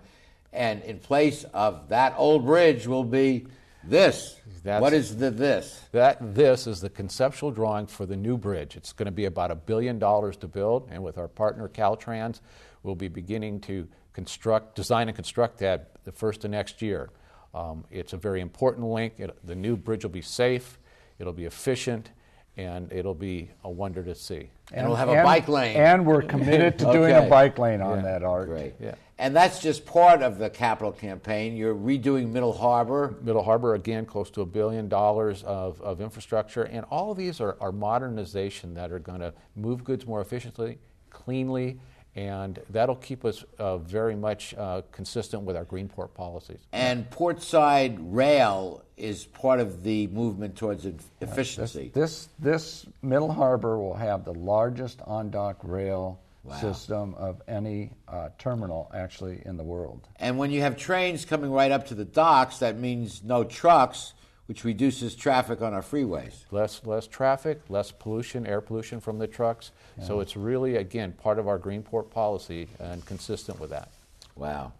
And 0.53 0.81
in 0.83 0.99
place 0.99 1.43
of 1.53 1.89
that 1.89 2.15
old 2.17 2.45
bridge 2.45 2.87
will 2.87 3.03
be 3.03 3.47
this. 3.83 4.39
That's, 4.63 4.81
what 4.81 4.93
is 4.93 5.17
the 5.17 5.31
this? 5.31 5.81
That 5.91 6.35
this 6.35 6.67
is 6.67 6.81
the 6.81 6.89
conceptual 6.89 7.51
drawing 7.51 7.87
for 7.87 8.05
the 8.05 8.15
new 8.15 8.37
bridge. 8.37 8.75
It's 8.75 8.93
going 8.93 9.05
to 9.05 9.11
be 9.11 9.25
about 9.25 9.51
a 9.51 9.55
billion 9.55 9.99
dollars 9.99 10.37
to 10.37 10.47
build, 10.47 10.89
and 10.91 11.03
with 11.03 11.17
our 11.17 11.27
partner 11.27 11.67
Caltrans, 11.69 12.41
we'll 12.83 12.95
be 12.95 13.07
beginning 13.07 13.59
to 13.61 13.87
construct, 14.13 14.75
design 14.75 15.07
and 15.07 15.15
construct 15.15 15.59
that 15.59 15.91
the 16.03 16.11
first 16.11 16.43
of 16.43 16.51
next 16.51 16.81
year. 16.81 17.09
Um, 17.53 17.85
it's 17.91 18.13
a 18.13 18.17
very 18.17 18.41
important 18.41 18.87
link. 18.87 19.13
It, 19.17 19.35
the 19.45 19.55
new 19.55 19.77
bridge 19.77 20.03
will 20.03 20.11
be 20.11 20.21
safe, 20.21 20.79
it'll 21.19 21.33
be 21.33 21.45
efficient, 21.45 22.11
and 22.57 22.91
it'll 22.91 23.13
be 23.13 23.49
a 23.63 23.69
wonder 23.69 24.03
to 24.03 24.15
see. 24.15 24.49
And, 24.71 24.81
and 24.81 24.87
we'll 24.87 24.97
have 24.97 25.09
a 25.09 25.23
bike 25.23 25.47
lane. 25.47 25.77
And 25.77 26.05
we're 26.05 26.23
committed 26.23 26.79
to 26.79 26.89
okay. 26.89 26.97
doing 26.97 27.15
a 27.15 27.29
bike 27.29 27.57
lane 27.57 27.81
on 27.81 27.97
yeah. 27.97 28.03
that, 28.03 28.23
Art. 28.23 28.49
Great. 28.49 28.73
Yeah. 28.79 28.95
And 29.19 29.35
that's 29.35 29.59
just 29.59 29.85
part 29.85 30.21
of 30.21 30.37
the 30.37 30.49
capital 30.49 30.91
campaign. 30.91 31.55
You're 31.55 31.75
redoing 31.75 32.31
Middle 32.31 32.53
Harbor. 32.53 33.15
Middle 33.21 33.43
Harbor, 33.43 33.73
again, 33.75 34.05
close 34.05 34.29
to 34.31 34.41
a 34.41 34.45
billion 34.45 34.89
dollars 34.89 35.43
of, 35.43 35.81
of 35.81 36.01
infrastructure. 36.01 36.63
And 36.63 36.85
all 36.89 37.11
of 37.11 37.17
these 37.17 37.39
are, 37.39 37.57
are 37.61 37.71
modernization 37.71 38.73
that 38.75 38.91
are 38.91 38.99
going 38.99 39.21
to 39.21 39.33
move 39.55 39.83
goods 39.83 40.05
more 40.05 40.21
efficiently, 40.21 40.77
cleanly, 41.09 41.79
and 42.17 42.59
that'll 42.71 42.95
keep 42.95 43.23
us 43.23 43.45
uh, 43.59 43.77
very 43.77 44.15
much 44.15 44.55
uh, 44.55 44.81
consistent 44.91 45.43
with 45.43 45.55
our 45.55 45.63
Greenport 45.63 46.15
policies. 46.15 46.57
And 46.73 47.07
portside 47.11 47.97
rail 47.99 48.83
is 48.97 49.25
part 49.25 49.59
of 49.59 49.83
the 49.83 50.07
movement 50.07 50.55
towards 50.55 50.87
efficiency. 51.21 51.91
This, 51.93 52.29
this, 52.39 52.83
this 52.83 52.85
Middle 53.03 53.31
Harbor 53.31 53.77
will 53.77 53.93
have 53.93 54.25
the 54.25 54.33
largest 54.33 54.99
on 55.05 55.29
dock 55.29 55.59
rail 55.61 56.19
wow. 56.43 56.55
system 56.55 57.13
of 57.19 57.39
any 57.47 57.91
uh, 58.07 58.29
terminal 58.39 58.89
actually 58.95 59.43
in 59.45 59.55
the 59.55 59.63
world. 59.63 60.07
And 60.15 60.39
when 60.39 60.49
you 60.49 60.61
have 60.61 60.75
trains 60.75 61.23
coming 61.23 61.51
right 61.51 61.71
up 61.71 61.85
to 61.87 61.95
the 61.95 62.05
docks, 62.05 62.59
that 62.59 62.79
means 62.79 63.23
no 63.23 63.43
trucks 63.43 64.13
which 64.47 64.63
reduces 64.63 65.15
traffic 65.15 65.61
on 65.61 65.73
our 65.73 65.81
freeways. 65.81 66.33
Less, 66.51 66.81
less 66.85 67.05
traffic, 67.05 67.61
less 67.69 67.91
pollution, 67.91 68.47
air 68.47 68.61
pollution 68.61 68.99
from 68.99 69.19
the 69.19 69.27
trucks. 69.27 69.71
Yeah. 69.97 70.05
So 70.05 70.19
it's 70.21 70.35
really, 70.35 70.77
again, 70.77 71.11
part 71.11 71.37
of 71.37 71.47
our 71.47 71.59
Greenport 71.59 72.09
policy 72.09 72.67
and 72.79 73.05
consistent 73.05 73.59
with 73.59 73.69
that. 73.69 73.91
Wow. 74.35 74.73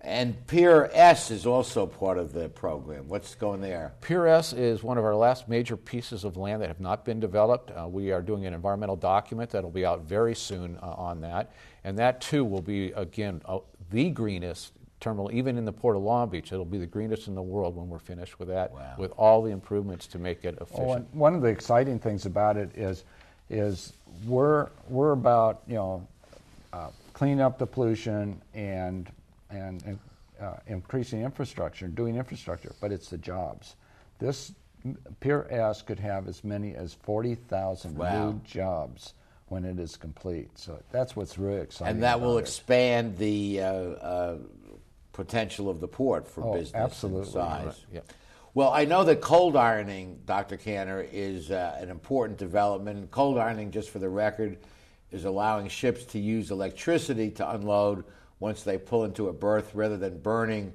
And 0.00 0.46
Pier 0.48 0.90
S 0.92 1.30
is 1.30 1.46
also 1.46 1.86
part 1.86 2.18
of 2.18 2.34
the 2.34 2.50
program. 2.50 3.08
What's 3.08 3.34
going 3.36 3.62
there? 3.62 3.94
Pier 4.02 4.26
S 4.26 4.52
is 4.52 4.82
one 4.82 4.98
of 4.98 5.04
our 5.04 5.14
last 5.14 5.48
major 5.48 5.78
pieces 5.78 6.24
of 6.24 6.36
land 6.36 6.60
that 6.60 6.68
have 6.68 6.80
not 6.80 7.06
been 7.06 7.20
developed. 7.20 7.70
Uh, 7.70 7.88
we 7.88 8.12
are 8.12 8.20
doing 8.20 8.44
an 8.44 8.52
environmental 8.52 8.96
document 8.96 9.48
that 9.50 9.62
will 9.62 9.70
be 9.70 9.86
out 9.86 10.02
very 10.02 10.34
soon 10.34 10.76
uh, 10.82 10.86
on 10.88 11.22
that. 11.22 11.52
And 11.84 11.98
that 11.98 12.20
too 12.20 12.44
will 12.44 12.60
be, 12.60 12.92
again, 12.92 13.40
uh, 13.46 13.60
the 13.90 14.10
greenest 14.10 14.73
terminal, 15.00 15.30
even 15.32 15.58
in 15.58 15.64
the 15.64 15.72
Port 15.72 15.96
of 15.96 16.02
Long 16.02 16.28
Beach. 16.28 16.52
It'll 16.52 16.64
be 16.64 16.78
the 16.78 16.86
greenest 16.86 17.28
in 17.28 17.34
the 17.34 17.42
world 17.42 17.76
when 17.76 17.88
we're 17.88 17.98
finished 17.98 18.38
with 18.38 18.48
that, 18.48 18.72
wow. 18.72 18.94
with 18.98 19.12
all 19.16 19.42
the 19.42 19.50
improvements 19.50 20.06
to 20.08 20.18
make 20.18 20.44
it 20.44 20.58
efficient. 20.60 21.08
Oh, 21.14 21.18
one 21.18 21.34
of 21.34 21.42
the 21.42 21.48
exciting 21.48 21.98
things 21.98 22.26
about 22.26 22.56
it 22.56 22.70
is, 22.76 23.04
is 23.50 23.92
we're, 24.26 24.68
we're 24.88 25.12
about, 25.12 25.62
you 25.66 25.74
know, 25.74 26.06
uh, 26.72 26.88
cleaning 27.12 27.40
up 27.40 27.58
the 27.58 27.66
pollution 27.66 28.40
and, 28.54 29.10
and, 29.50 29.82
and 29.84 29.98
uh, 30.40 30.56
increasing 30.66 31.22
infrastructure, 31.22 31.84
and 31.84 31.94
doing 31.94 32.16
infrastructure, 32.16 32.72
but 32.80 32.90
it's 32.90 33.08
the 33.08 33.18
jobs. 33.18 33.76
This 34.18 34.52
Pier 35.20 35.46
S 35.50 35.82
could 35.82 35.98
have 35.98 36.28
as 36.28 36.44
many 36.44 36.74
as 36.74 36.94
40,000 36.94 37.96
wow. 37.96 38.30
new 38.30 38.40
jobs 38.44 39.14
when 39.48 39.64
it 39.64 39.78
is 39.78 39.96
complete. 39.96 40.50
So 40.58 40.78
that's 40.90 41.16
what's 41.16 41.38
really 41.38 41.60
exciting. 41.60 41.94
And 41.94 42.02
that 42.02 42.20
will 42.20 42.38
it. 42.38 42.42
expand 42.42 43.16
the 43.16 43.60
uh, 43.60 43.64
uh, 43.64 44.36
potential 45.14 45.70
of 45.70 45.80
the 45.80 45.88
port 45.88 46.28
for 46.28 46.44
oh, 46.44 46.52
business 46.52 46.74
absolutely. 46.74 47.32
size. 47.32 47.64
Right. 47.64 47.76
Yep. 47.94 48.12
Well, 48.52 48.70
I 48.70 48.84
know 48.84 49.02
that 49.04 49.20
cold 49.20 49.56
ironing, 49.56 50.20
Dr. 50.26 50.58
Kanter, 50.58 51.08
is 51.10 51.50
uh, 51.50 51.76
an 51.80 51.88
important 51.88 52.38
development. 52.38 53.10
Cold 53.10 53.38
ironing, 53.38 53.70
just 53.70 53.90
for 53.90 53.98
the 53.98 54.08
record, 54.08 54.58
is 55.10 55.24
allowing 55.24 55.68
ships 55.68 56.04
to 56.06 56.18
use 56.18 56.50
electricity 56.50 57.30
to 57.30 57.50
unload 57.50 58.04
once 58.38 58.62
they 58.62 58.76
pull 58.76 59.04
into 59.04 59.28
a 59.28 59.32
berth 59.32 59.74
rather 59.74 59.96
than 59.96 60.18
burning 60.18 60.72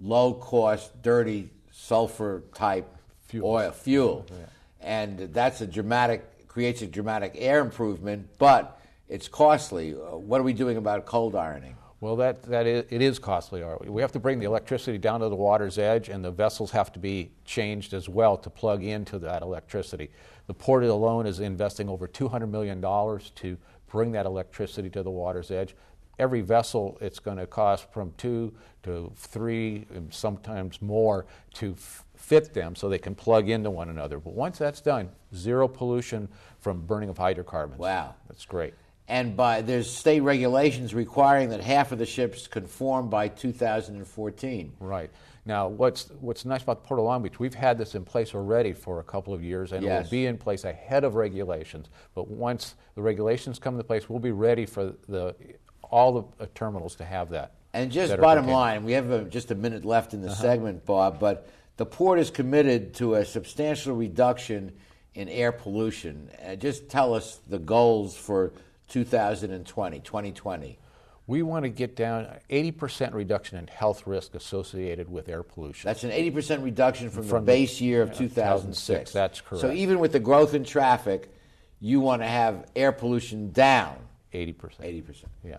low 0.00 0.34
cost, 0.34 1.02
dirty 1.02 1.50
sulfur 1.70 2.42
type 2.54 2.88
fuel. 3.26 3.48
oil 3.48 3.70
fuel. 3.70 4.26
Yeah. 4.30 4.46
And 4.80 5.18
that's 5.32 5.60
a 5.60 5.66
dramatic, 5.66 6.48
creates 6.48 6.82
a 6.82 6.86
dramatic 6.86 7.34
air 7.36 7.60
improvement, 7.60 8.28
but 8.38 8.80
it's 9.08 9.28
costly. 9.28 9.94
Uh, 9.94 10.16
what 10.16 10.40
are 10.40 10.44
we 10.44 10.52
doing 10.52 10.76
about 10.76 11.06
cold 11.06 11.34
ironing? 11.34 11.76
Well, 12.00 12.16
that, 12.16 12.42
that 12.44 12.66
is, 12.66 12.84
it 12.90 13.00
is 13.00 13.18
costly. 13.18 13.64
We 13.86 14.02
have 14.02 14.12
to 14.12 14.18
bring 14.18 14.38
the 14.38 14.46
electricity 14.46 14.98
down 14.98 15.20
to 15.20 15.28
the 15.28 15.36
water's 15.36 15.78
edge, 15.78 16.08
and 16.08 16.24
the 16.24 16.30
vessels 16.30 16.70
have 16.72 16.92
to 16.92 16.98
be 16.98 17.30
changed 17.44 17.94
as 17.94 18.08
well 18.08 18.36
to 18.36 18.50
plug 18.50 18.84
into 18.84 19.18
that 19.20 19.42
electricity. 19.42 20.10
The 20.46 20.54
port 20.54 20.84
alone 20.84 21.26
is 21.26 21.40
investing 21.40 21.88
over 21.88 22.06
$200 22.06 22.50
million 22.50 22.80
to 22.80 23.58
bring 23.86 24.12
that 24.12 24.26
electricity 24.26 24.90
to 24.90 25.02
the 25.02 25.10
water's 25.10 25.50
edge. 25.50 25.74
Every 26.18 26.42
vessel, 26.42 26.98
it's 27.00 27.18
going 27.18 27.38
to 27.38 27.46
cost 27.46 27.90
from 27.92 28.12
two 28.16 28.52
to 28.82 29.10
three, 29.16 29.86
and 29.94 30.12
sometimes 30.12 30.82
more, 30.82 31.26
to 31.54 31.72
f- 31.72 32.04
fit 32.16 32.54
them 32.54 32.76
so 32.76 32.88
they 32.88 32.98
can 32.98 33.14
plug 33.14 33.48
into 33.48 33.70
one 33.70 33.88
another. 33.88 34.18
But 34.18 34.34
once 34.34 34.58
that's 34.58 34.80
done, 34.80 35.10
zero 35.34 35.66
pollution 35.66 36.28
from 36.60 36.82
burning 36.82 37.08
of 37.08 37.18
hydrocarbons. 37.18 37.80
Wow. 37.80 38.14
That's 38.28 38.44
great 38.44 38.74
and 39.08 39.36
by 39.36 39.60
there's 39.60 39.90
state 39.90 40.20
regulations 40.20 40.94
requiring 40.94 41.50
that 41.50 41.60
half 41.60 41.92
of 41.92 41.98
the 41.98 42.06
ships 42.06 42.46
conform 42.46 43.10
by 43.10 43.28
2014. 43.28 44.72
Right. 44.80 45.10
Now, 45.46 45.68
what's 45.68 46.10
what's 46.20 46.44
nice 46.44 46.62
about 46.62 46.82
the 46.82 46.88
Port 46.88 47.00
of 47.00 47.04
Long 47.04 47.22
Beach, 47.22 47.38
we've 47.38 47.54
had 47.54 47.76
this 47.76 47.94
in 47.94 48.04
place 48.04 48.34
already 48.34 48.72
for 48.72 49.00
a 49.00 49.04
couple 49.04 49.34
of 49.34 49.44
years, 49.44 49.72
and 49.72 49.82
yes. 49.82 50.00
it 50.00 50.04
will 50.04 50.10
be 50.10 50.26
in 50.26 50.38
place 50.38 50.64
ahead 50.64 51.04
of 51.04 51.16
regulations. 51.16 51.90
But 52.14 52.28
once 52.28 52.76
the 52.94 53.02
regulations 53.02 53.58
come 53.58 53.74
into 53.74 53.84
place, 53.84 54.08
we'll 54.08 54.20
be 54.20 54.32
ready 54.32 54.64
for 54.64 54.94
the 55.08 55.34
all 55.82 56.12
the 56.12 56.44
uh, 56.44 56.46
terminals 56.54 56.94
to 56.96 57.04
have 57.04 57.28
that. 57.30 57.52
And 57.74 57.90
just 57.90 58.16
bottom 58.18 58.46
line, 58.46 58.84
we 58.84 58.92
have 58.92 59.10
a, 59.10 59.24
just 59.24 59.50
a 59.50 59.54
minute 59.54 59.84
left 59.84 60.14
in 60.14 60.22
the 60.22 60.28
uh-huh. 60.28 60.42
segment, 60.42 60.86
Bob, 60.86 61.18
but 61.18 61.50
the 61.76 61.84
port 61.84 62.20
is 62.20 62.30
committed 62.30 62.94
to 62.94 63.14
a 63.14 63.24
substantial 63.24 63.96
reduction 63.96 64.72
in 65.14 65.28
air 65.28 65.52
pollution. 65.52 66.30
Uh, 66.44 66.54
just 66.54 66.88
tell 66.88 67.14
us 67.14 67.40
the 67.48 67.58
goals 67.58 68.16
for 68.16 68.52
2020, 68.88 70.00
2020? 70.00 70.78
We 71.26 71.42
want 71.42 71.64
to 71.64 71.70
get 71.70 71.96
down 71.96 72.26
80% 72.50 73.14
reduction 73.14 73.56
in 73.58 73.66
health 73.66 74.06
risk 74.06 74.34
associated 74.34 75.10
with 75.10 75.28
air 75.28 75.42
pollution. 75.42 75.88
That's 75.88 76.04
an 76.04 76.10
80% 76.10 76.62
reduction 76.62 77.08
from, 77.08 77.22
From 77.22 77.46
the 77.46 77.52
the- 77.52 77.58
base 77.58 77.80
year 77.80 78.02
of 78.02 78.10
yeah, 78.10 78.18
2006. 78.28 79.10
2006, 79.10 79.12
that's 79.12 79.40
correct. 79.40 79.62
So 79.62 79.72
even 79.72 79.98
with 80.00 80.12
the 80.12 80.20
growth 80.20 80.52
in 80.52 80.64
traffic, 80.64 81.34
you 81.80 82.00
want 82.00 82.20
to 82.20 82.28
have 82.28 82.66
air 82.76 82.92
pollution 82.92 83.52
down 83.52 83.96
80%. 84.34 84.54
80%. 84.80 85.24
Yeah. 85.42 85.56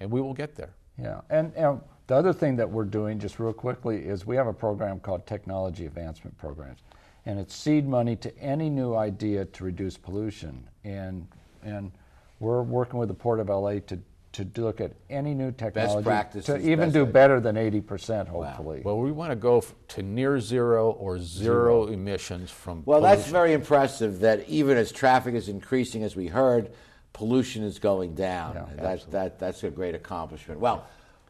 And 0.00 0.10
we 0.10 0.20
will 0.20 0.34
get 0.34 0.56
there. 0.56 0.70
Yeah, 0.98 1.20
and, 1.30 1.52
and 1.54 1.80
the 2.06 2.14
other 2.14 2.32
thing 2.32 2.56
that 2.56 2.70
we're 2.70 2.84
doing, 2.84 3.18
just 3.18 3.38
real 3.38 3.52
quickly, 3.52 3.98
is 3.98 4.26
we 4.26 4.36
have 4.36 4.46
a 4.46 4.52
program 4.52 4.98
called 4.98 5.26
Technology 5.26 5.86
Advancement 5.86 6.36
Programs, 6.38 6.80
and 7.26 7.38
it's 7.38 7.54
seed 7.54 7.86
money 7.86 8.16
to 8.16 8.36
any 8.38 8.70
new 8.70 8.94
idea 8.94 9.44
to 9.44 9.64
reduce 9.64 9.96
pollution. 9.96 10.66
And 10.84 11.26
and 11.62 11.92
we're 12.40 12.62
working 12.62 12.98
with 12.98 13.08
the 13.08 13.14
Port 13.14 13.40
of 13.40 13.48
LA 13.48 13.80
to 13.86 13.98
to 14.32 14.46
look 14.62 14.82
at 14.82 14.92
any 15.08 15.32
new 15.32 15.50
technology 15.50 16.04
practices, 16.04 16.44
to 16.46 16.58
even 16.58 16.80
best 16.80 16.92
do 16.92 17.02
ideas. 17.02 17.12
better 17.14 17.40
than 17.40 17.56
80%, 17.56 18.28
hopefully. 18.28 18.82
Well, 18.84 18.98
we 18.98 19.10
want 19.10 19.30
to 19.30 19.36
go 19.36 19.58
f- 19.58 19.74
to 19.88 20.02
near 20.02 20.38
zero 20.40 20.90
or 20.90 21.18
zero, 21.18 21.86
emissions 21.86 22.50
from 22.50 22.82
Well, 22.84 23.00
that's 23.00 23.26
very 23.28 23.54
impressive 23.54 24.20
that 24.20 24.46
even 24.46 24.76
as 24.76 24.92
traffic 24.92 25.34
is 25.34 25.48
increasing, 25.48 26.02
as 26.02 26.16
we 26.16 26.26
heard, 26.26 26.72
pollution 27.14 27.62
is 27.62 27.78
going 27.78 28.14
down. 28.14 28.76
that, 28.76 29.10
that, 29.10 29.38
that's 29.38 29.64
a 29.64 29.70
great 29.70 29.94
accomplishment. 29.94 30.60
Well, 30.60 30.86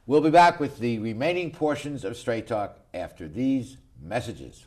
we'll 0.07 0.21
be 0.21 0.31
back 0.31 0.59
with 0.59 0.81
the 0.81 0.99
remaining 0.99 1.53
portions 1.53 2.05
of 2.05 2.16
Straight 2.16 2.49
Talk 2.49 2.81
after 2.92 3.29
these 3.29 3.77
messages. 4.03 4.66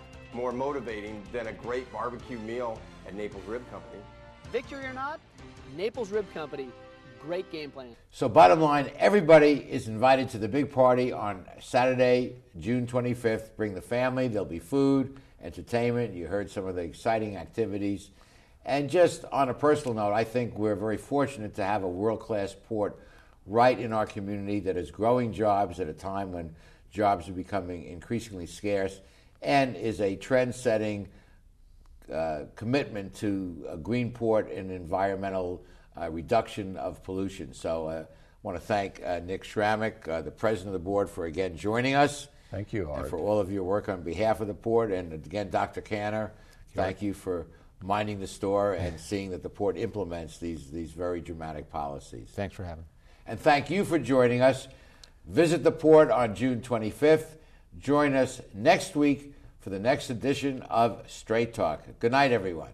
more 0.33 0.51
motivating 0.51 1.21
than 1.31 1.47
a 1.47 1.53
great 1.53 1.91
barbecue 1.91 2.39
meal 2.39 2.79
at 3.07 3.15
Naples 3.15 3.43
Rib 3.47 3.69
Company. 3.69 4.01
Victory 4.51 4.85
or 4.85 4.93
not, 4.93 5.19
Naples 5.75 6.11
Rib 6.11 6.31
Company, 6.33 6.69
great 7.21 7.49
game 7.51 7.71
plan. 7.71 7.95
So, 8.11 8.27
bottom 8.27 8.59
line, 8.59 8.91
everybody 8.97 9.67
is 9.69 9.87
invited 9.87 10.29
to 10.29 10.37
the 10.37 10.47
big 10.47 10.71
party 10.71 11.11
on 11.11 11.45
Saturday, 11.59 12.35
June 12.59 12.87
25th. 12.87 13.55
Bring 13.55 13.73
the 13.73 13.81
family, 13.81 14.27
there'll 14.27 14.45
be 14.45 14.59
food, 14.59 15.17
entertainment. 15.41 16.13
You 16.13 16.27
heard 16.27 16.49
some 16.49 16.65
of 16.65 16.75
the 16.75 16.81
exciting 16.81 17.37
activities. 17.37 18.09
And 18.65 18.89
just 18.89 19.25
on 19.31 19.49
a 19.49 19.53
personal 19.53 19.95
note, 19.95 20.13
I 20.13 20.23
think 20.23 20.57
we're 20.57 20.75
very 20.75 20.97
fortunate 20.97 21.55
to 21.55 21.63
have 21.63 21.83
a 21.83 21.89
world 21.89 22.19
class 22.19 22.55
port 22.67 22.99
right 23.47 23.79
in 23.79 23.91
our 23.91 24.05
community 24.05 24.59
that 24.61 24.77
is 24.77 24.91
growing 24.91 25.33
jobs 25.33 25.79
at 25.79 25.87
a 25.87 25.93
time 25.93 26.31
when 26.31 26.53
jobs 26.91 27.27
are 27.27 27.33
becoming 27.33 27.85
increasingly 27.85 28.45
scarce 28.45 29.01
and 29.41 29.75
is 29.75 30.01
a 30.01 30.15
trend 30.15 30.53
setting 30.53 31.07
uh, 32.11 32.43
commitment 32.55 33.15
to 33.15 33.65
a 33.69 33.77
green 33.77 34.11
port 34.11 34.51
and 34.51 34.71
environmental 34.71 35.63
uh, 35.99 36.09
reduction 36.09 36.77
of 36.77 37.03
pollution. 37.03 37.53
So 37.53 37.87
I 37.87 37.95
uh, 37.95 38.05
want 38.43 38.57
to 38.57 38.61
thank 38.61 39.01
uh, 39.05 39.19
Nick 39.23 39.43
Sramek, 39.43 40.07
uh, 40.07 40.21
the 40.21 40.31
president 40.31 40.75
of 40.75 40.81
the 40.81 40.85
board, 40.85 41.09
for 41.09 41.25
again 41.25 41.55
joining 41.57 41.95
us. 41.95 42.27
Thank 42.49 42.73
you, 42.73 42.91
And 42.91 43.07
for 43.07 43.17
all 43.17 43.39
of 43.39 43.49
your 43.49 43.63
work 43.63 43.87
on 43.87 44.01
behalf 44.01 44.41
of 44.41 44.47
the 44.47 44.53
port. 44.53 44.91
And 44.91 45.13
again, 45.13 45.49
Dr. 45.49 45.81
Kanter, 45.81 46.31
thank 46.75 47.01
you 47.01 47.13
for 47.13 47.47
minding 47.81 48.19
the 48.19 48.27
store 48.27 48.73
and 48.73 48.99
seeing 48.99 49.31
that 49.31 49.41
the 49.41 49.49
port 49.49 49.77
implements 49.77 50.37
these, 50.37 50.69
these 50.69 50.91
very 50.91 51.21
dramatic 51.21 51.69
policies. 51.69 52.27
Thanks 52.33 52.53
for 52.53 52.65
having 52.65 52.83
me. 52.83 52.89
And 53.25 53.39
thank 53.39 53.69
you 53.69 53.85
for 53.85 53.97
joining 53.97 54.41
us. 54.41 54.67
Visit 55.25 55.63
the 55.63 55.71
port 55.71 56.11
on 56.11 56.35
June 56.35 56.59
25th. 56.61 57.37
Join 57.79 58.13
us 58.13 58.41
next 58.53 58.95
week 58.95 59.33
for 59.59 59.69
the 59.69 59.79
next 59.79 60.09
edition 60.09 60.61
of 60.63 61.03
Straight 61.07 61.53
Talk. 61.53 61.83
Good 61.99 62.11
night, 62.11 62.31
everyone. 62.31 62.69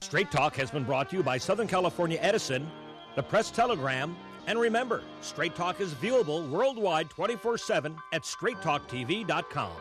Straight 0.00 0.30
Talk 0.30 0.56
has 0.56 0.70
been 0.70 0.84
brought 0.84 1.10
to 1.10 1.16
you 1.16 1.22
by 1.22 1.38
Southern 1.38 1.66
California 1.66 2.18
Edison, 2.22 2.70
the 3.16 3.22
Press 3.22 3.50
Telegram, 3.50 4.16
and 4.46 4.58
remember, 4.58 5.02
Straight 5.20 5.54
Talk 5.54 5.80
is 5.80 5.92
viewable 5.94 6.48
worldwide 6.48 7.10
24 7.10 7.58
7 7.58 7.96
at 8.12 8.22
straighttalktv.com. 8.22 9.72